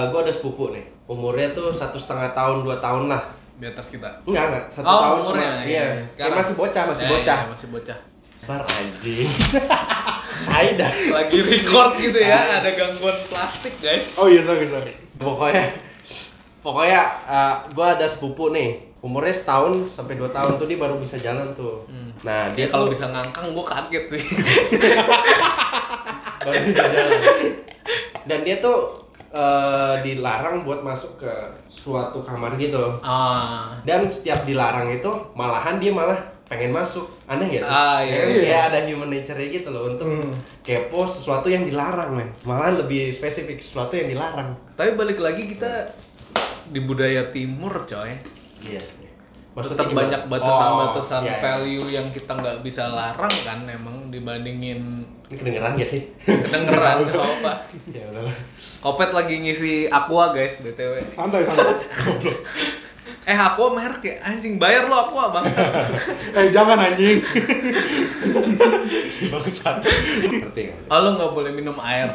[0.06, 3.24] gue ada sepupu nih, umurnya tuh satu setengah tahun, dua tahun lah.
[3.56, 4.12] Di atas kita.
[4.24, 5.71] Enggak, enggak, satu Oh, tahun umurnya, sama, iya.
[5.71, 5.84] iya.
[6.06, 6.15] Sekarang.
[6.19, 7.38] Kayak masih bocah, masih Ya, bocah.
[7.38, 7.98] ya, masih bocah.
[8.45, 9.25] Bar anjing.
[10.55, 10.88] Aida.
[11.10, 14.13] Lagi record gitu ya, ada gangguan plastik, guys.
[14.19, 14.93] Oh iya, sorry, sorry.
[15.17, 15.73] Pokoknya,
[16.62, 17.01] pokoknya
[17.73, 21.89] gue ada sepupu nih, umurnya setahun sampai dua tahun tuh dia baru bisa jalan tuh.
[21.89, 22.13] Hmm.
[22.21, 24.23] Nah Dia dia kalau bisa ngangkang, gue kaget sih.
[26.45, 27.19] baru bisa jalan.
[28.29, 28.77] Dan dia tuh
[29.34, 31.31] eh, dilarang buat masuk ke
[31.65, 33.01] suatu kamar gitu.
[33.01, 37.10] ah, Dan setiap dilarang itu malahan dia malah pengen masuk.
[37.25, 37.71] Aneh gak sih?
[37.71, 38.27] Ah, iya, Ya kan?
[38.27, 38.41] iya.
[38.41, 40.31] Kayak ada human nature-nya gitu loh untuk Hmm.
[40.62, 42.29] kepo sesuatu yang dilarang, men.
[42.41, 44.53] Malahan lebih spesifik sesuatu yang dilarang.
[44.71, 45.89] tapi balik lagi kita
[46.67, 48.12] di budaya timur, coy.
[48.62, 49.08] Iya sih.
[49.55, 50.03] Tetap gimana?
[50.03, 51.39] banyak batasan-batasan Oh, iya, iya.
[51.39, 56.01] value yang kita nggak bisa larang kan, emang dibandingin Ini kedengeran gak sih?
[56.21, 57.53] kedengeran nggak apa.
[57.88, 58.36] ya udah.
[58.79, 60.99] Kopet lagi ngisi aqua guys, btw.
[61.10, 61.71] Santai, santai.
[63.25, 65.43] Eh aqua merek ya, anjing bayar lo aqua bang.
[66.38, 67.19] eh, jangan anjing.
[69.25, 70.77] Ngerti nggak?
[70.88, 72.07] Oh lo nggak boleh minum air,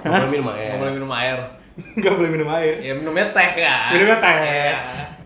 [0.00, 0.68] Nggak boleh minum air.
[0.68, 1.38] nggak boleh minum air.
[1.94, 2.72] Nggak boleh minum air.
[2.80, 3.88] Ya minumnya teh kan.
[3.92, 4.34] Minumnya teh.
[4.38, 4.78] Iya.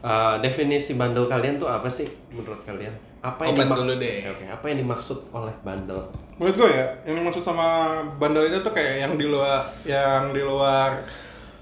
[0.02, 2.90] Eh, definisi bandel kalian tuh apa sih menurut kalian?
[3.20, 4.14] Apa yang Komen dimak- dulu deh.
[4.26, 6.00] Oke, apa yang dimaksud oleh bandel?
[6.34, 10.40] Menurut gue ya, yang dimaksud sama bandel itu tuh kayak yang di luar yang di
[10.42, 11.04] luar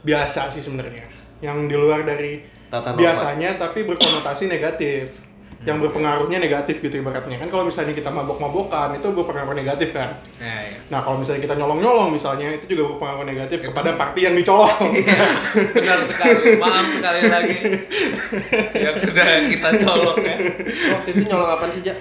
[0.00, 1.04] biasa sih sebenarnya.
[1.38, 3.00] Yang di luar dari Tata norma.
[3.02, 5.10] biasanya tapi berkonotasi negatif.
[5.60, 7.36] Yang berpengaruhnya negatif gitu ibaratnya.
[7.36, 10.16] Kan kalau misalnya kita mabok-mabokan itu berpengaruh negatif kan.
[10.40, 10.78] Ya, ya.
[10.88, 14.72] Nah, kalau misalnya kita nyolong-nyolong misalnya itu juga berpengaruh negatif kepada party yang dicolong.
[14.96, 15.20] Iya,
[15.76, 16.56] benar sekali.
[16.56, 17.56] Maaf sekali lagi
[18.88, 20.36] yang sudah kita colok ya.
[20.96, 21.98] Waktu itu nyolong apaan sih, Jak?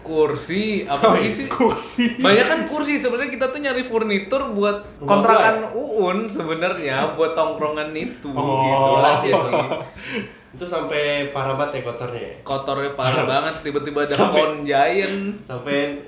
[0.00, 1.46] Kursi apa lagi sih?
[1.46, 2.16] Kursi.
[2.16, 7.92] Banyak kan kursi sebenarnya kita tuh nyari furnitur buat Rumah kontrakan Uun sebenarnya buat tongkrongan
[7.92, 8.64] itu Oh.
[8.64, 8.92] gitu.
[8.96, 9.32] Ya sih.
[10.48, 12.34] Itu sampai parah banget ya kotornya ya.
[12.40, 15.16] Kotornya parah banget tiba-tiba ada Sampai- giant.
[15.40, 16.00] Sampai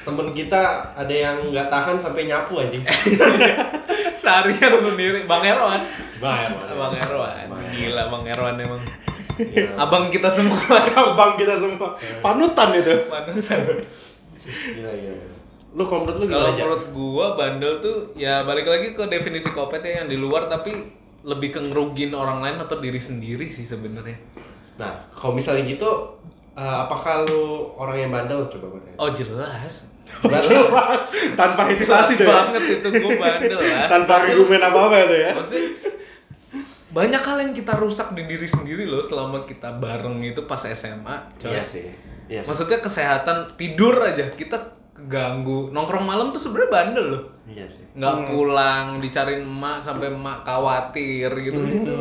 [0.00, 0.62] temen kita
[0.92, 2.80] ada yang nggak tahan sampai nyapu anjing.
[4.16, 5.82] Seharian sendiri Bang Erwan.
[6.16, 7.46] Bang Bang Erwan.
[7.46, 8.80] Bang Gila Bang Erwan emang.
[9.36, 9.72] Gila.
[9.76, 10.56] Abang kita semua.
[11.18, 11.92] Bang kita semua.
[12.24, 12.94] Panutan itu.
[13.08, 13.58] Panutan.
[14.46, 15.24] Gila, gila.
[15.76, 19.52] Lu kalau menurut lu Kalau gimana, menurut gua bandel tuh ya balik lagi ke definisi
[19.52, 20.72] kopet ya yang di luar tapi
[21.20, 24.16] lebih ke ngerugin orang lain atau diri sendiri sih sebenarnya.
[24.80, 26.16] Nah, kalau misalnya gitu,
[26.56, 28.48] eh, apakah lu orang yang bandel?
[28.48, 28.96] Coba gue tanya.
[28.96, 29.84] Oh jelas.
[30.22, 31.02] Jelas.
[31.34, 32.24] Tanpa hesitasi Jelas deh.
[32.24, 32.30] ya.
[32.30, 33.84] banget itu gua bandel lah.
[33.92, 35.30] Tanpa argumen apa-apa itu ya.
[35.34, 35.66] Maksudnya
[36.96, 41.36] banyak hal yang kita rusak di diri sendiri loh selama kita bareng itu pas SMA.
[41.36, 41.52] coy.
[41.52, 41.84] Iya sih.
[42.24, 42.48] Iya sih.
[42.48, 44.56] Maksudnya kesehatan tidur aja kita
[44.96, 45.68] keganggu.
[45.76, 47.22] Nongkrong malam tuh sebenarnya bandel loh.
[47.44, 47.84] Iya sih.
[47.92, 51.60] Nggak pulang, dicariin emak sampai emak khawatir gitu.
[51.60, 51.76] Hmm.
[51.84, 51.96] Itu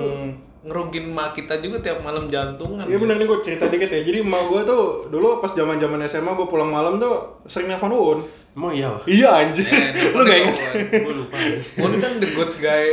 [0.66, 2.88] ngerugin emak kita juga tiap malam jantungan.
[2.88, 4.00] Iya bener nih gue cerita dikit ya.
[4.00, 7.92] Jadi emak gue tuh dulu pas zaman zaman SMA gue pulang malam tuh sering nelfon
[7.92, 8.20] Uun.
[8.56, 8.96] Emang iya?
[9.04, 9.68] Iya anjir.
[9.68, 10.56] Eh, Lu gak inget?
[11.04, 11.36] Gue lupa.
[11.76, 12.88] Pun kan the good guy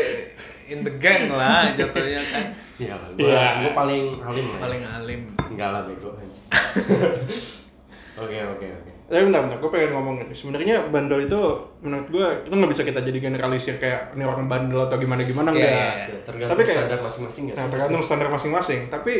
[0.67, 2.45] in the gang lah jatuhnya kan.
[2.77, 3.47] Iya, gue Iya.
[3.61, 4.55] gue paling alim lah.
[4.55, 4.61] ya.
[4.61, 5.21] Paling alim.
[5.49, 6.11] Enggak lah bego.
[8.13, 8.91] Oke, oke, oke.
[9.09, 10.29] Tapi bentar, bentar, gue pengen ngomong nih.
[10.33, 11.41] Sebenarnya bandel itu
[11.81, 15.49] menurut gue itu nggak bisa kita jadi generalisir kayak ini orang bandel atau gimana gimana
[15.49, 15.73] Iya, enggak.
[15.73, 16.19] iya, iya.
[16.23, 17.55] Tergantung Tapi kayak- standar masing-masing ya.
[17.57, 18.81] Nah, tergantung standar masing-masing.
[18.89, 19.15] Tapi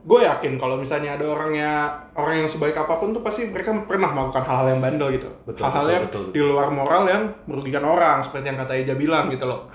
[0.00, 1.70] gue yakin kalau misalnya ada orangnya
[2.14, 5.28] orang yang sebaik apa pun tuh pasti mereka pernah melakukan hal-hal yang bandel gitu.
[5.52, 6.24] Hal-hal betul, yang betul.
[6.30, 9.66] di luar moral yang merugikan orang seperti yang kata Eja bilang gitu loh.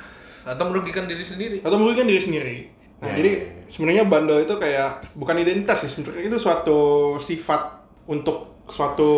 [0.44, 1.58] Atau merugikan diri sendiri.
[1.64, 2.58] Atau merugikan diri sendiri.
[3.04, 3.64] Nah, Ya, jadi ya, ya.
[3.68, 6.80] sebenarnya bandel itu kayak bukan identitas sih, sebenarnya itu suatu
[7.20, 9.12] sifat untuk suatu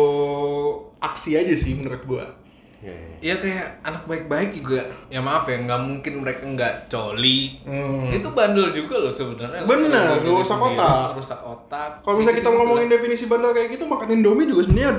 [0.98, 2.26] aksi aja sih menurut gua.
[2.82, 3.14] Iya, iya.
[3.22, 4.90] Iya kayak anak baik-baik juga.
[5.08, 7.62] Ya maaf ya, nggak mungkin mereka nggak coli.
[7.62, 8.10] Hmm.
[8.10, 9.62] Itu bandel juga loh sebenarnya.
[9.64, 11.16] Bener, rusak otak.
[11.18, 11.90] Rusak otak.
[12.04, 14.92] Kalau misalnya kita ngomongin definisi bandel kayak gitu, makan Indomie juga sebenarnya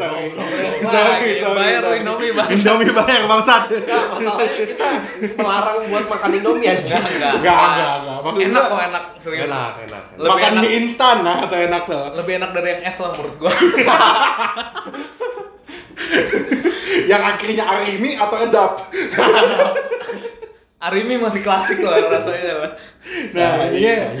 [0.00, 0.32] sorry.
[0.80, 2.48] Lagi, bayar Indomie, Bang.
[2.48, 3.68] Indomie bayar bangsat.
[3.68, 4.88] Enggak, masalahnya kita
[5.36, 7.04] melarang buat makan Indomie aja.
[7.04, 7.44] Enggak, enggak.
[7.44, 9.52] Enggak, Enak kok enak, serius.
[9.52, 10.02] Enak, enak.
[10.16, 10.64] Lebih makan enak.
[10.64, 12.16] mie instan nah atau enak tuh.
[12.16, 13.52] Lebih enak dari yang es lah menurut gua.
[17.08, 18.72] Yang akhirnya arimi atau edap.
[20.78, 22.70] Arimi masih klasik lah rasanya lah.
[23.34, 24.14] Nah, ininya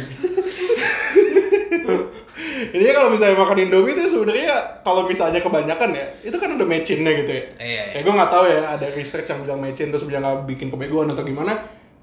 [2.70, 7.12] Ini kalau misalnya makan Indomie itu sebenarnya kalau misalnya kebanyakan ya, itu kan ada mecinnya
[7.18, 7.44] gitu ya.
[7.58, 7.82] Iya, iya.
[7.92, 11.10] Kayak gue nggak tahu ya, ada research yang bilang mecin terus bilang nggak bikin kebegoan
[11.10, 11.54] atau gimana.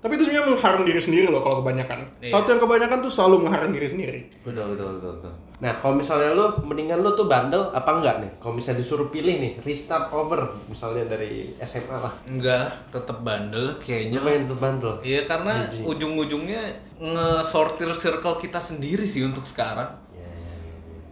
[0.06, 2.06] Tapi itu sebenarnya mengharang diri sendiri loh kalau kebanyakan.
[2.22, 2.30] Iya.
[2.30, 4.22] Satu yang kebanyakan tuh selalu mengharang diri sendiri.
[4.46, 5.34] Betul, betul, betul, betul.
[5.66, 8.32] Nah, kalau misalnya lu mendingan lu tuh bandel apa enggak nih?
[8.38, 12.14] Kalau misalnya disuruh pilih nih, restart over misalnya dari SMA lah.
[12.30, 14.22] Enggak, tetap bandel kayaknya.
[14.22, 14.94] Lu pengen tuh bandel?
[15.02, 16.62] Iya karena ujung-ujungnya
[17.02, 20.05] nge-sortir circle kita sendiri sih untuk sekarang.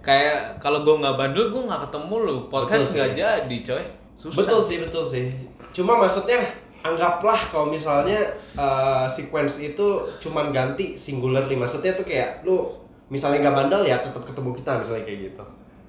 [0.03, 2.37] Kayak kalau gue nggak bandel, gue nggak ketemu lu.
[2.51, 3.83] Podcast nggak jadi, coy.
[4.19, 4.35] Susah.
[4.35, 5.25] Betul sih, betul sih.
[5.71, 6.43] Cuma maksudnya
[6.83, 8.19] anggaplah kalau misalnya
[8.59, 11.55] uh, sequence itu cuman ganti singularly.
[11.55, 12.67] Maksudnya tuh kayak lu
[13.07, 15.43] misalnya nggak bandel ya tetap ketemu kita misalnya kayak gitu.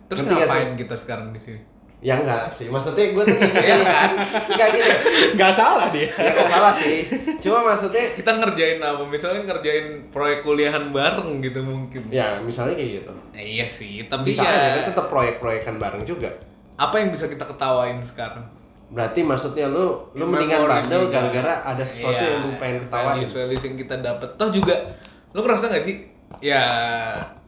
[0.06, 0.30] Terus sih?
[0.30, 1.60] ngapain kita sekarang di sini?
[2.04, 2.68] Ya enggak sih.
[2.68, 4.10] Maksudnya gue tuh kayak gitu kan.
[4.44, 4.92] Enggak gitu.
[5.34, 6.04] Nggak salah dia.
[6.12, 7.08] Ya nggak salah sih.
[7.40, 9.00] Cuma maksudnya Kita ngerjain apa?
[9.02, 12.02] Misalnya ngerjain proyek kuliahan bareng gitu mungkin.
[12.10, 13.12] ya misalnya kayak gitu.
[13.32, 16.28] Eh, iya sih, tapi Bisa ya aja kan tetap proyek-proyekan bareng juga.
[16.74, 18.44] apa yang bisa kita ketawain sekarang?
[18.86, 22.78] Berarti maksudnya lu lu Ya, mendingan memories bandel gara-gara ada sesuatu Iya, yang lu pengen
[22.84, 23.06] ketawain.
[23.16, 24.76] values values yang kita dapet toh juga
[25.30, 25.96] lu ngerasa gak sih
[26.38, 26.62] ya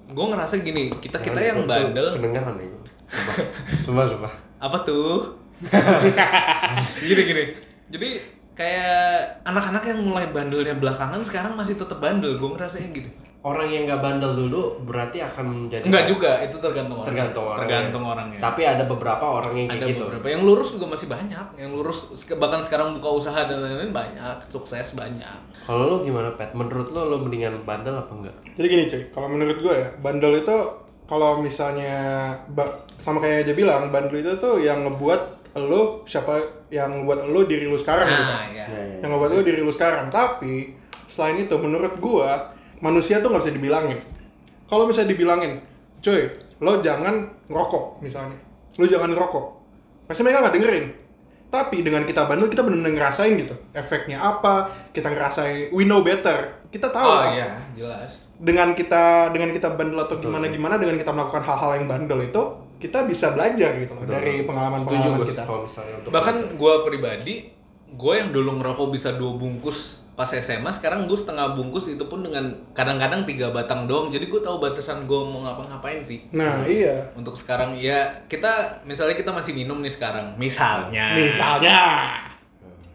[0.07, 2.69] gue ngerasa gini kita kita Jangan yang itu bandel Kedengeran nih.
[3.07, 3.35] Sumpah,
[3.77, 4.05] sumpah.
[4.09, 4.33] sumpah.
[4.61, 5.37] Apa tuh?
[7.01, 7.45] Gini gini.
[7.89, 8.11] Jadi
[8.57, 13.11] kayak anak-anak yang mulai bandelnya belakangan sekarang masih tetap bandel gue ngerasanya gitu.
[13.47, 17.09] Orang yang nggak bandel dulu berarti akan menjadi enggak juga itu tergantung orang.
[17.15, 17.61] Tergantung orang.
[17.63, 20.03] tergantung orangnya Tapi ada beberapa orang yang kayak ada gitu.
[20.03, 20.27] beberapa.
[20.27, 21.47] Yang lurus juga masih banyak.
[21.55, 21.99] Yang lurus
[22.43, 24.37] bahkan sekarang buka usaha dan lain-lain banyak.
[24.51, 25.39] Sukses banyak.
[25.63, 26.51] Kalau lu gimana, Pet?
[26.59, 28.37] Menurut lu lu mendingan bandel apa enggak?
[28.59, 30.57] Jadi gini cuy, kalau menurut gue ya, bandel itu
[31.07, 31.95] kalau misalnya
[32.97, 35.21] sama kayak aja bilang, bandel itu tuh yang ngebuat
[35.57, 36.37] lo siapa
[36.69, 38.25] yang ngebuat lo diri lo sekarang gitu.
[38.25, 38.97] nah ya Ya, ya.
[39.05, 40.13] Yang ngebuat lo diri lo sekarang.
[40.13, 40.75] Tapi
[41.09, 42.53] selain itu menurut gua
[42.85, 43.99] manusia tuh nggak bisa dibilangin.
[44.67, 45.53] Kalau misalnya dibilangin,
[46.03, 46.27] cuy,
[46.61, 48.37] lo jangan ngerokok misalnya.
[48.77, 49.45] Lo jangan ngerokok.
[50.11, 50.87] Pasti mereka nggak dengerin.
[51.47, 53.55] Tapi dengan kita bandel, kita benar-benar ngerasain gitu.
[53.71, 56.59] Efeknya apa, kita ngerasain, we know better.
[56.75, 61.01] Kita tahu oh lah iya jelas dengan kita dengan kita bandel atau gimana gimana dengan
[61.01, 62.43] kita melakukan hal-hal yang bandel itu
[62.77, 64.15] kita bisa belajar gitu loh Betul.
[64.15, 65.43] dari Setuju pengalaman-pengalaman kita.
[65.43, 67.35] kalau misalnya untuk bahkan gue pribadi
[67.89, 69.79] gue yang dulu ngerokok bisa dua bungkus
[70.13, 74.41] pas SMA sekarang gue setengah bungkus itu pun dengan kadang-kadang tiga batang doang jadi gue
[74.41, 77.13] tahu batasan gue mau ngapa-ngapain sih Nah, iya.
[77.13, 78.49] untuk sekarang ya kita
[78.83, 81.79] misalnya kita masih minum nih sekarang misalnya Misalnya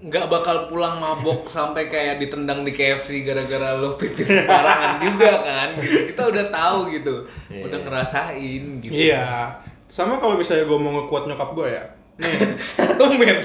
[0.02, 5.68] nggak bakal pulang mabok sampai kayak ditendang di KFC gara-gara lo pipis sembarangan juga kan
[5.78, 7.16] gitu kita udah tahu gitu
[7.48, 7.64] Iya.
[7.64, 9.62] udah ngerasain gitu Iya.
[9.92, 11.84] Sama kalau misalnya gue mau ngekuat nyokap gue ya.
[12.22, 12.38] Nih,
[13.00, 13.44] tumben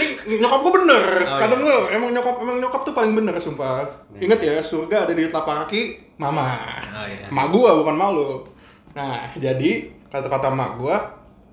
[0.00, 0.08] nih,
[0.40, 1.04] nyokap gue bener.
[1.28, 1.66] Oh, Kadang iya.
[1.68, 3.84] gue emang nyokap emang nyokap tuh paling bener sumpah.
[4.16, 5.82] Ingat ya, surga ada di telapak kaki
[6.16, 6.56] mama.
[6.88, 7.28] Oh, iya.
[7.28, 8.48] Mak gue bukan malu.
[8.96, 10.96] Nah, jadi kata-kata mak gue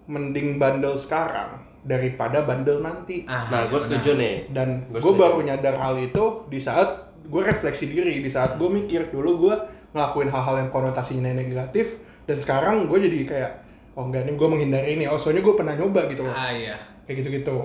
[0.07, 3.27] mending bandel sekarang daripada bandel nanti.
[3.27, 4.47] Ah, Nah, gue setuju nih.
[4.47, 8.69] Dan Gua gue baru nyadar hal itu di saat gue refleksi diri di saat gue
[8.69, 9.55] mikir dulu gue
[9.91, 11.97] ngelakuin hal-hal yang konotasinya negatif
[12.29, 13.51] dan sekarang gue jadi kayak
[13.95, 16.75] oh enggak nih gue menghindari ini oh soalnya gue pernah nyoba gitu loh Ah iya.
[17.03, 17.57] kayak gitu-gitu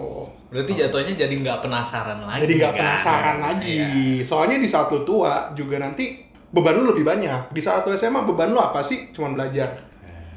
[0.48, 2.40] Berarti jatuhnya jadi nggak penasaran lagi.
[2.44, 2.80] jadi nggak kan?
[2.80, 4.22] penasaran lagi Iya.
[4.22, 8.22] soalnya di saat lu tua juga nanti beban lu lebih banyak di saat lu SMA
[8.24, 9.86] beban lu apa sih cuma belajar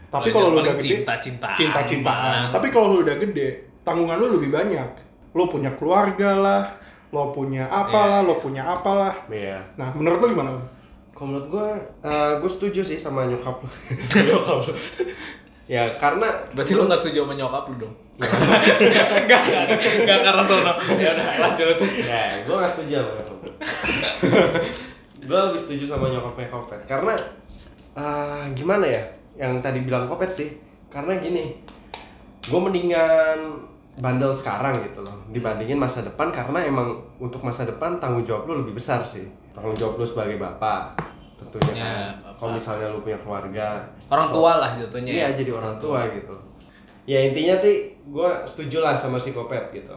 [0.09, 2.53] tapi kalau lu udah gede cinta-cintaan, cinta-cintaan Bang.
[2.53, 3.47] tapi kalau lu udah gede
[3.81, 4.89] tanggungan lu lebih banyak
[5.33, 6.63] lu punya keluarga lah
[7.09, 8.27] lo punya apalah Iya.
[8.27, 9.57] lo punya apalah Iya.
[9.75, 10.53] nah menurut lu gimana?
[11.13, 11.67] Kalau menurut gue,
[12.41, 13.69] gue setuju sih sama nyokap lu.
[14.27, 14.73] nyokap lu.
[15.65, 17.93] Ya karena Berarti lu nggak setuju sama nyokap lu dong?
[18.23, 20.73] Enggak, enggak, enggak karena sono.
[21.01, 21.77] Ya udah lanjut.
[22.05, 23.39] ya gue gak setuju sama nyokap
[25.27, 27.13] gue lebih setuju sama nyokapnya kopet karena
[27.95, 29.03] ah, gimana ya
[29.39, 30.49] yang tadi bilang kopet sih
[30.91, 31.57] karena gini
[32.43, 33.39] gue mendingan
[34.03, 38.65] bandel sekarang gitu loh dibandingin masa depan karena emang untuk masa depan tanggung jawab lu
[38.65, 39.23] lebih besar sih
[39.55, 40.97] tanggung jawab lu sebagai bapak
[41.43, 43.67] tentunya Ya, kan kalau misalnya lu punya keluarga
[44.07, 45.11] Orang so- tua lah jatuhnya.
[45.11, 46.35] Iya jadi orang tua gitu.
[47.03, 49.95] Ya intinya sih gue setuju lah sama si Kopet gitu.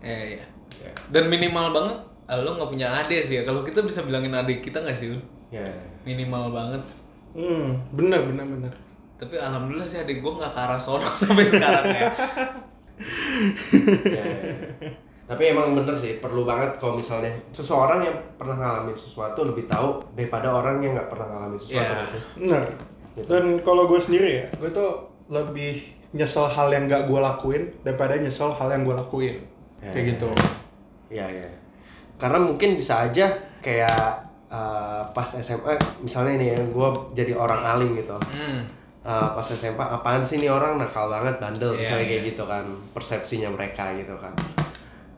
[0.00, 0.44] Iya, iya.
[0.80, 0.90] Ya.
[1.12, 3.42] Dan minimal banget, ah, lu nggak punya adik sih ya.
[3.42, 5.20] Kalau kita bisa bilangin adik kita nggak sih, Un?
[5.48, 5.68] Ya.
[6.02, 6.82] Minimal banget.
[7.32, 8.72] hmm bener bener bener
[9.16, 12.04] Tapi alhamdulillah sih adik gua nggak ke arah sono sampai sekarang ya.
[14.12, 14.24] ya.
[15.32, 19.98] Tapi emang bener sih perlu banget kalau misalnya seseorang yang pernah ngalamin sesuatu lebih tahu
[20.12, 21.94] daripada orang yang nggak pernah ngalamin sesuatu Iya.
[21.94, 22.20] nggak sih.
[22.38, 22.62] bener
[23.12, 23.28] Gitu.
[23.28, 24.90] dan kalau gue sendiri ya gue tuh
[25.28, 29.36] lebih nyesel hal yang gak gue lakuin daripada nyesel hal yang gue lakuin
[29.78, 29.90] Ya.
[29.90, 30.28] kayak gitu
[31.08, 31.48] Iya ya.
[32.16, 34.00] Karena mungkin bisa aja kayak
[34.46, 38.16] uh, pas SMA misalnya nih ya gue jadi orang alim gitu.
[38.28, 38.64] Hmm.
[39.02, 42.30] uh, pas SMP apaan sih nih orang nakal banget bandel Iya, misalnya kayak iya.
[42.30, 44.32] gitu kan persepsinya mereka gitu kan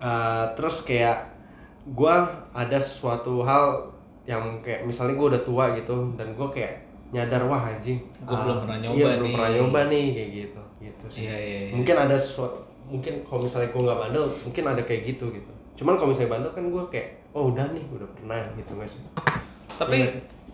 [0.05, 1.33] Uh, terus kayak
[1.91, 3.89] gua ada sesuatu hal
[4.25, 8.41] yang kayak misalnya gua udah tua gitu dan gua kayak nyadar wah anjing Gua uh,
[8.45, 9.33] belum pernah nyoba iya, belum nih.
[9.33, 11.73] pernah nyoba nih kayak gitu gitu sih Iya, iya, iya.
[11.73, 15.97] mungkin ada sesuatu mungkin kalau misalnya gua nggak bandel mungkin ada kayak gitu gitu cuman
[15.97, 18.95] kalau misalnya bandel kan gua kayak oh udah nih udah pernah gitu guys
[19.75, 20.11] Tapi Iya.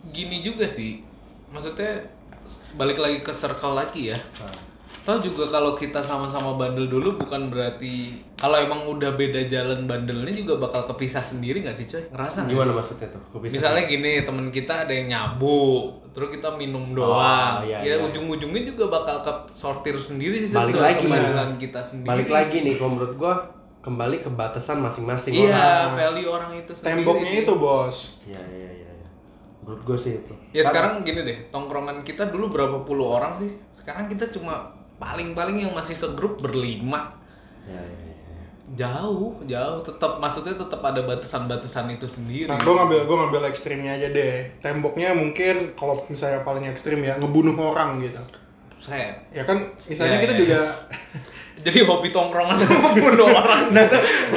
[0.09, 1.05] gini juga sih.
[1.51, 1.93] Maksudnya
[2.73, 4.17] balik lagi ke circle lagi ya.
[4.17, 4.49] Nah,
[5.01, 10.29] Tahu juga kalau kita sama-sama bandel dulu bukan berarti kalau emang udah beda jalan bandelnya
[10.29, 12.05] juga bakal kepisah sendiri nggak sih coy?
[12.07, 16.53] Ngerasa nggak gimana maksudnya tuh bisa- Misalnya gini temen kita ada yang nyabu, terus kita
[16.53, 18.05] minum doang, iya, ya iya.
[18.05, 21.03] ujung-ujungnya juga bakal ke sortir sendiri sih Balik sesuai lagi.
[21.03, 22.07] kebandelan kita sendiri.
[22.07, 23.33] balik lagi nih kalau menurut gua
[23.81, 25.97] kembali ke batasan masing-masing Iya, orang.
[25.97, 27.01] value orang itu sendiri.
[27.01, 27.41] temboknya sih.
[27.41, 28.89] itu bos Iya iya iya.
[28.93, 29.07] iya.
[29.61, 30.33] Menurut gue sih itu.
[30.51, 33.49] Ya Kan- sekarang gini deh, tongkrongan kita dulu berapa puluh orang sih?
[33.71, 37.17] Sekarang kita cuma paling-paling yang masih segrup berlima.
[37.65, 38.45] Ya, ya, ya, ya.
[38.77, 39.79] Jauh, jauh.
[39.81, 42.45] Tetap maksudnya tetap ada batasan-batasan itu sendiri.
[42.45, 44.47] Nah, gue ngambil gue ngambil ekstrimnya aja deh.
[44.61, 48.21] Temboknya mungkin kalau misalnya paling ekstrim ya ngebunuh orang gitu.
[48.77, 49.29] Set.
[49.29, 50.59] Ya kan misalnya Ya, kita ya, juga
[51.65, 52.57] Jadi hobi tongkrongan
[52.89, 53.69] membunuh orang.
[53.69, 53.85] nah,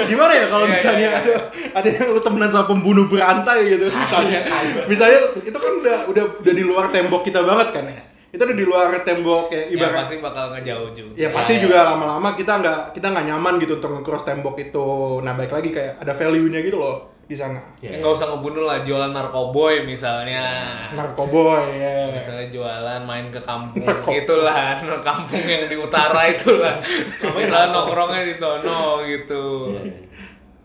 [0.04, 1.34] gimana ya kalau Iya, misalnya iya, ada
[1.72, 4.44] ada yang lu temenan sama pembunuh berantai gitu misalnya.
[4.84, 8.02] misalnya itu kan udah udah udah di luar tembok kita banget kan ya.
[8.34, 11.14] Itu udah di luar tembok kayak ya ibarat pasti bakal ngejauh juga.
[11.14, 14.86] Ya pasti juga lama-lama kita nggak kita nggak nyaman gitu untuk nge-cross tembok itu.
[15.22, 17.62] Nah baik lagi kayak ada value-nya gitu loh di sana.
[17.80, 20.44] Ya, Ya, nggak usah ngebunuh lah, jualan narkoboy misalnya.
[20.92, 22.10] Narkoboy ya.
[22.10, 26.82] Misalnya jualan main ke kampung gitulah, kampung yang di utara itulah.
[27.22, 29.72] Misalnya nongkrongnya di sono gitu.
[29.72, 29.96] Iya, iya.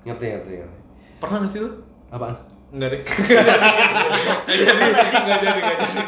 [0.09, 0.77] Ngerti ngerti ngerti.
[1.21, 1.69] Pernah nggak sih lu?
[2.09, 2.35] Apaan?
[2.69, 3.01] Enggak deh.
[4.49, 6.01] Nggak jadi, nggak jadi, nggak jadi.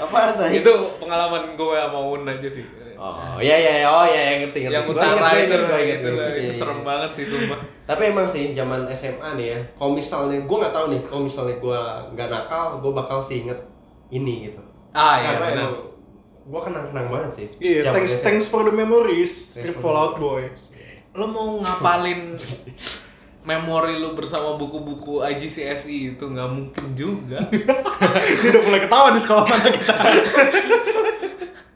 [0.00, 0.64] Apaan tadi?
[0.64, 2.64] Itu pengalaman gue sama Un aja sih.
[3.00, 3.88] Oh iya iya iya.
[3.88, 4.76] oh iya iya ngerti ngerti.
[4.76, 6.84] Yang utara itu, inget, itu, Iya, serem iya.
[6.84, 7.58] banget sih sumpah.
[7.88, 11.56] Tapi emang sih zaman SMA nih ya, kalau misalnya gue nggak tahu nih, kalau misalnya
[11.56, 11.80] gue
[12.12, 13.56] nggak nakal, gue bakal sih inget
[14.12, 14.60] ini gitu.
[14.92, 15.72] Ah iya Karena emang
[16.44, 17.46] gue kenang-kenang banget sih.
[17.56, 20.52] Iya, Zaman thanks thanks for the memories, the- Fallout Boy.
[21.16, 22.36] Lo mau ngapalin
[23.40, 27.48] memori lu bersama buku-buku IGCSE itu nggak mungkin juga.
[27.48, 29.94] Ini udah mulai ketawa di sekolah mana kita.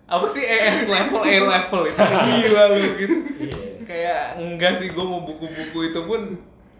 [0.05, 3.17] Apa sih ES level, A level itu gila lu gitu.
[3.41, 3.59] Iya.
[3.85, 6.21] Kayak enggak sih gue mau buku-buku itu pun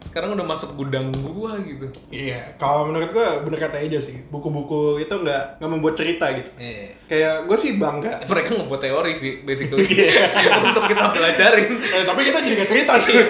[0.05, 1.89] sekarang udah masuk gudang gua gitu.
[2.07, 6.49] Iya, kalau menurut gua bener kata aja sih, buku-buku itu nggak nggak membuat cerita gitu.
[6.55, 8.21] Eh, Kayak gue sih bangga.
[8.31, 9.83] mereka ngebuat teori sih basically
[10.71, 11.71] untuk kita pelajarin.
[11.81, 13.13] Eh, tapi kita jadi nggak cerita sih.
[13.13, 13.25] Iya,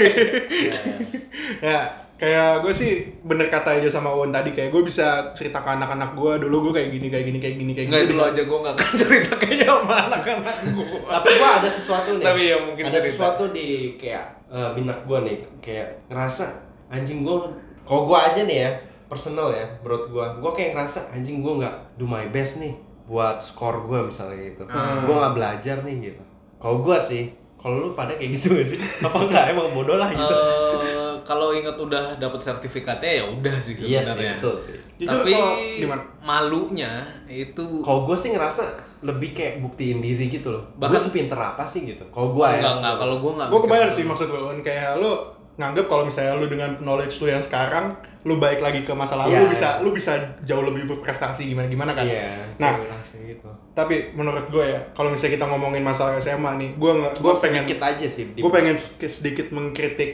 [0.48, 0.80] iya.
[1.74, 1.80] ya,
[2.26, 6.12] kayak gue sih bener kata aja sama Owen tadi kayak gue bisa cerita ke anak-anak
[6.12, 8.08] gue dulu gue kayak gini kayak gini kayak gini kayak gini.
[8.08, 10.86] dulu aja gua nggak akan cerita kayaknya sama anak-anak gua.
[11.12, 12.26] Tapi gua ada sesuatu nih.
[12.26, 13.10] Tapi ya mungkin ada cerita.
[13.12, 16.46] sesuatu di kayak eh, benak gua nih, kayak ngerasa
[16.88, 17.46] anjing gua
[17.84, 18.70] kalau gua aja nih ya,
[19.06, 22.74] personal ya menurut gua gua kayak ngerasa anjing gua nggak do my best nih
[23.06, 25.06] buat skor gua misalnya gitu Hmm.
[25.06, 26.24] gua nggak belajar nih gitu
[26.58, 30.10] kalau gua sih kalau lu pada kayak gitu gak sih apa enggak emang bodoh lah
[30.10, 30.95] gitu Eh,
[31.26, 34.34] kalau inget udah dapat sertifikatnya ya udah sih iya sih sebenarnya.
[34.38, 36.04] betul sih Jujur Tapi kalau gimana?
[36.22, 36.92] malunya
[37.26, 38.64] itu kalau gua sih ngerasa
[39.02, 42.62] lebih kayak buktiin diri gitu loh Bahkan- bahkan sepinter apa sih gitu kalau gua ya
[42.62, 43.48] enggak enggak kalau gua enggak.
[43.50, 44.60] Gue kebayang sih maksud lu, On.
[44.60, 45.12] kayak lu
[45.56, 49.32] nganggep kalau misalnya lu dengan knowledge lu yang sekarang, lu baik lagi ke masa lalu,
[49.32, 49.80] Iya, lu bisa iya.
[49.80, 50.14] lu bisa
[50.44, 52.04] jauh lebih berprestasi gimana gimana kan.
[52.04, 52.76] iya Nah,
[53.16, 57.24] gitu tapi menurut gue ya, kalau misalnya kita ngomongin masalah SMA nih, gue nggak, gue
[57.24, 60.12] gua pengen, sedikit aja sih gue pengen sedikit mengkritik,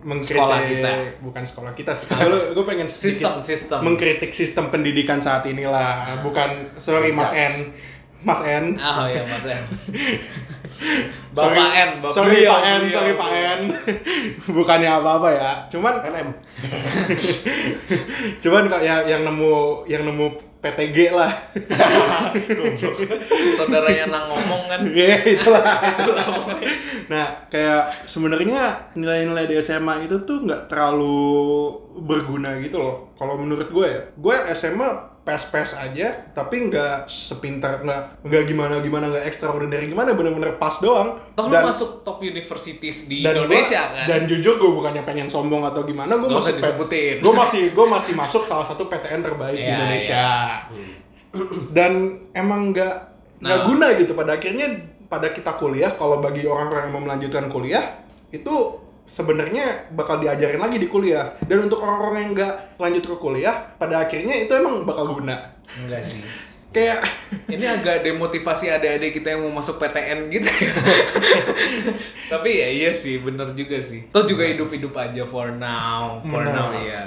[0.00, 0.90] mengkritik Sekolah kita.
[1.18, 2.06] bukan sekolah kita sih.
[2.28, 3.80] Gue gue pengen sistem sistem.
[3.80, 7.72] mengkritik sistem pendidikan saat inilah, bukan sorry Mas N,
[8.20, 8.76] Mas N.
[8.76, 9.62] Ah ya Mas En.
[10.76, 13.28] Sorry- Bapak N, Bapak sorry Pak N, sorry Pak.
[13.32, 13.60] N.
[14.56, 15.50] Bukannya apa-apa ya.
[15.68, 16.28] Cuman NM
[18.40, 19.54] cuman kok yang yang nemu
[19.86, 20.26] yang nemu
[20.66, 21.30] PTG lah.
[23.58, 24.80] Saudaranya nang ngomong kan.
[24.96, 25.62] Ya itulah.
[27.06, 31.70] nah, kayak sebenarnya nilai-nilai di SMA itu tuh nggak terlalu
[32.02, 33.14] berguna gitu loh.
[33.14, 39.10] Kalau menurut gue ya, gue SMA pes-pes aja, tapi nggak sepintar, nggak nggak gimana gimana
[39.10, 41.18] nggak extraordinary gimana, bener-bener pas doang.
[41.34, 44.06] Toh lu masuk top universities di dan Indonesia gua, kan.
[44.06, 47.18] Dan jujur gue bukannya pengen sombong atau gimana, gue usah disebutin.
[47.18, 50.24] Gue masih gue masih masuk salah satu PTN terbaik di Iya, Indonesia.
[51.76, 51.92] Dan
[52.32, 52.94] emang nggak
[53.42, 53.66] nggak Nah.
[53.68, 54.66] guna gitu pada akhirnya
[55.06, 58.00] pada kita kuliah kalau bagi orang-orang yang mau melanjutkan kuliah
[58.30, 58.54] itu
[59.06, 64.02] sebenarnya bakal diajarin lagi di kuliah dan untuk orang-orang yang nggak lanjut ke kuliah pada
[64.02, 66.22] akhirnya itu emang bakal guna Enggak sih.
[66.76, 67.08] kayak
[67.48, 70.72] Ini agak demotivasi adik-adik kita yang mau masuk PTN gitu ya.
[72.36, 74.04] Tapi ya iya sih, bener juga sih.
[74.12, 76.20] Toh juga hidup-hidup aja for now.
[76.20, 76.52] For Benar.
[76.52, 77.02] now ya.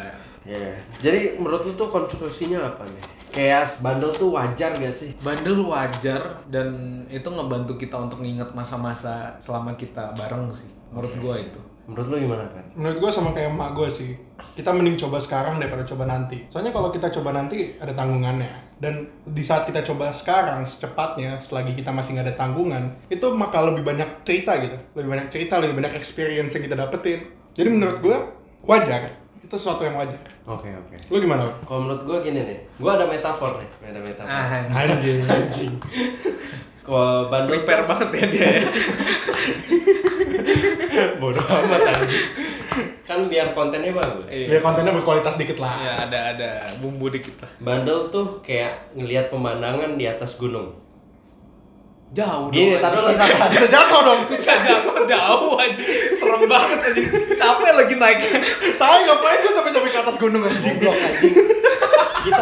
[0.48, 0.74] Ya.
[1.04, 3.04] Jadi menurut lu tuh konklusinya apa nih?
[3.30, 5.14] Kayak bandel tuh wajar gak sih?
[5.22, 10.66] Bandel wajar dan itu ngebantu kita untuk nginget masa-masa selama kita bareng sih.
[10.90, 11.62] Menurut gua itu.
[11.90, 12.60] Menurut lu gimana kan?
[12.80, 14.12] menurut gue sama kayak emak gue sih
[14.56, 19.04] kita mending coba sekarang daripada coba nanti soalnya kalau kita coba nanti ada tanggungannya dan
[19.28, 23.84] di saat kita coba sekarang secepatnya selagi kita masih nggak ada tanggungan itu maka lebih
[23.84, 27.20] banyak cerita gitu lebih banyak cerita lebih banyak experience yang kita dapetin
[27.52, 28.18] jadi menurut gue
[28.64, 29.12] wajar
[29.44, 30.98] itu sesuatu yang wajar Oke oke.
[31.14, 31.46] lu gimana?
[31.62, 34.34] Kalau menurut gua gini nih, gua ada metafor nih, ada metafor.
[34.34, 35.78] Ah, anjing anjing
[36.82, 38.50] Kalau bandel prepare banget ya dia.
[41.18, 42.28] bodoh amat anjing.
[43.04, 44.30] Kan biar kontennya bagus.
[44.30, 47.50] ya kontennya berkualitas dikit lah Ya ada ada bumbu dikit lah.
[47.58, 50.78] Bandel tuh kayak ngelihat pemandangan di atas gunung.
[52.10, 53.50] Jauh Gini, dong, taruh taruh.
[53.54, 55.84] bisa jatuh dong Bisa jatuh jauh aja.
[56.18, 57.02] Serem banget aja.
[57.38, 58.18] Capek lagi naik.
[58.82, 61.34] tahu ngapain gue capek-capek ke atas gunung anjing Goblok anjing.
[62.20, 62.42] Kita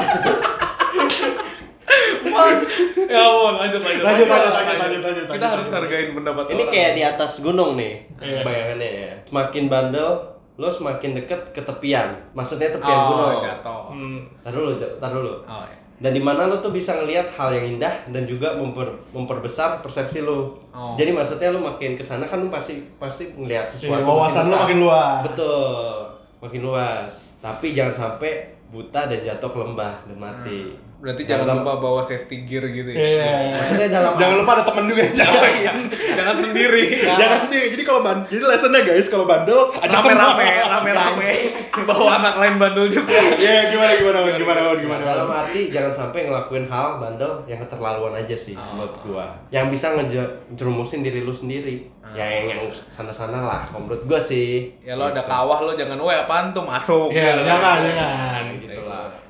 [3.07, 4.03] ya ampun, lanjut lanjut.
[4.03, 5.53] Lanjut, lanjut, lanjut, lanjut, lanjut, Kita lanjut.
[5.53, 6.73] harus hargain pendapat ini orang.
[6.73, 7.93] kayak di atas gunung nih.
[8.19, 8.41] Iya.
[8.43, 9.11] Bayangannya ya.
[9.25, 10.09] Semakin bandel,
[10.57, 12.09] lo semakin deket ke tepian.
[12.33, 13.29] Maksudnya tepian oh, gunung.
[13.43, 13.81] jatuh.
[13.93, 14.19] Hmm.
[14.43, 15.33] Taruh dulu, taruh dulu.
[15.45, 15.77] Oh, iya.
[15.97, 20.21] Dan di mana lo tuh bisa ngelihat hal yang indah dan juga memper- memperbesar persepsi
[20.21, 20.53] lo.
[20.69, 20.93] Oh.
[20.93, 24.55] Jadi maksudnya lo makin ke sana kan lo pasti pasti ngelihat Iya, sesuatu wawasan lo
[24.61, 25.21] makin luas.
[25.25, 25.89] Betul,
[26.37, 27.11] makin luas.
[27.41, 30.77] Tapi jangan sampai buta dan jatuh ke lembah dan mati.
[30.97, 32.97] Berarti Dalam- jangan lupa bawa safety gear gitu ya.
[32.97, 33.31] Iya.
[33.53, 35.03] Maksudnya dalam Jangan lupa ada temen juga.
[35.05, 35.71] Oh, iya.
[36.11, 36.83] Jangan sendiri.
[36.99, 37.65] Jangan sendiri.
[37.69, 41.31] Jadi kalau ban, jadi lessonnya guys kalau bandel ajak Rame-rame, rame-rame.
[41.87, 43.13] Bawa anak lain bandel juga.
[43.35, 45.01] Iya gimana gimana gimana gimana gimana.
[45.03, 48.65] dalam arti jangan sampai ngelakuin hal bandel yang keterlaluan aja sih Oh.
[48.73, 49.25] menurut gua.
[49.47, 51.93] Yang bisa ngejerumusin diri lu sendiri.
[52.09, 54.73] Ya yang yang sana-sana lah kalau menurut gua sih.
[54.79, 57.11] Ya lo ada kawah lo jangan weh apaan tuh masuk.
[57.11, 57.43] Iya Gitu.
[57.45, 58.43] jangan jangan.
[58.57, 58.86] gitu lah.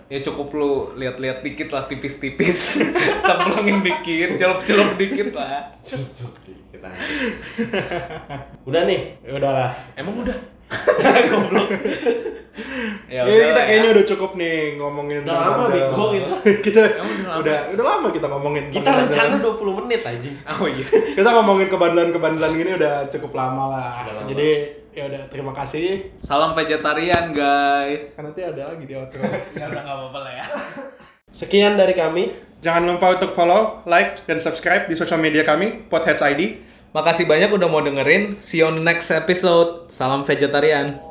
[0.08, 2.80] Ya cukup lu lihat-lihat dikit lah tipis-tipis.
[3.28, 5.68] Cemplungin dikit, celup-celup dikit lah.
[5.84, 7.04] Cuk, dikit aja.
[8.68, 9.20] Udah nih.
[9.28, 9.72] Ya udahlah.
[10.00, 10.57] Emang udah.
[11.32, 11.68] Goblok.
[13.08, 16.32] Ya Ya, kita udah kayaknya udah cukup nih ngomongin Udah lama, bego, gitu.
[16.66, 17.34] kita udah lama?
[17.40, 18.64] udah udah lama kita ngomongin.
[18.74, 19.54] Kita rencana bandel.
[19.56, 20.36] 20 menit anjing.
[20.44, 20.86] Oh iya.
[21.18, 23.90] Kita ngomongin kebandelan-kebandelan gini udah cukup lama lah.
[24.04, 24.28] Udah lama.
[24.34, 24.50] Jadi
[24.92, 25.88] ya udah terima kasih.
[26.26, 28.12] Salam vegetarian guys.
[28.18, 29.24] Kan nanti ada lagi di outro.
[29.56, 30.46] Ya udah nggak apa-apa lah ya.
[31.32, 32.34] Sekian dari kami.
[32.58, 36.58] Jangan lupa untuk follow, like, dan subscribe di sosial media kami, Potheads ID.
[36.98, 38.42] Makasih banyak udah mau dengerin.
[38.42, 39.86] See you on the next episode.
[39.94, 41.07] Salam vegetarian.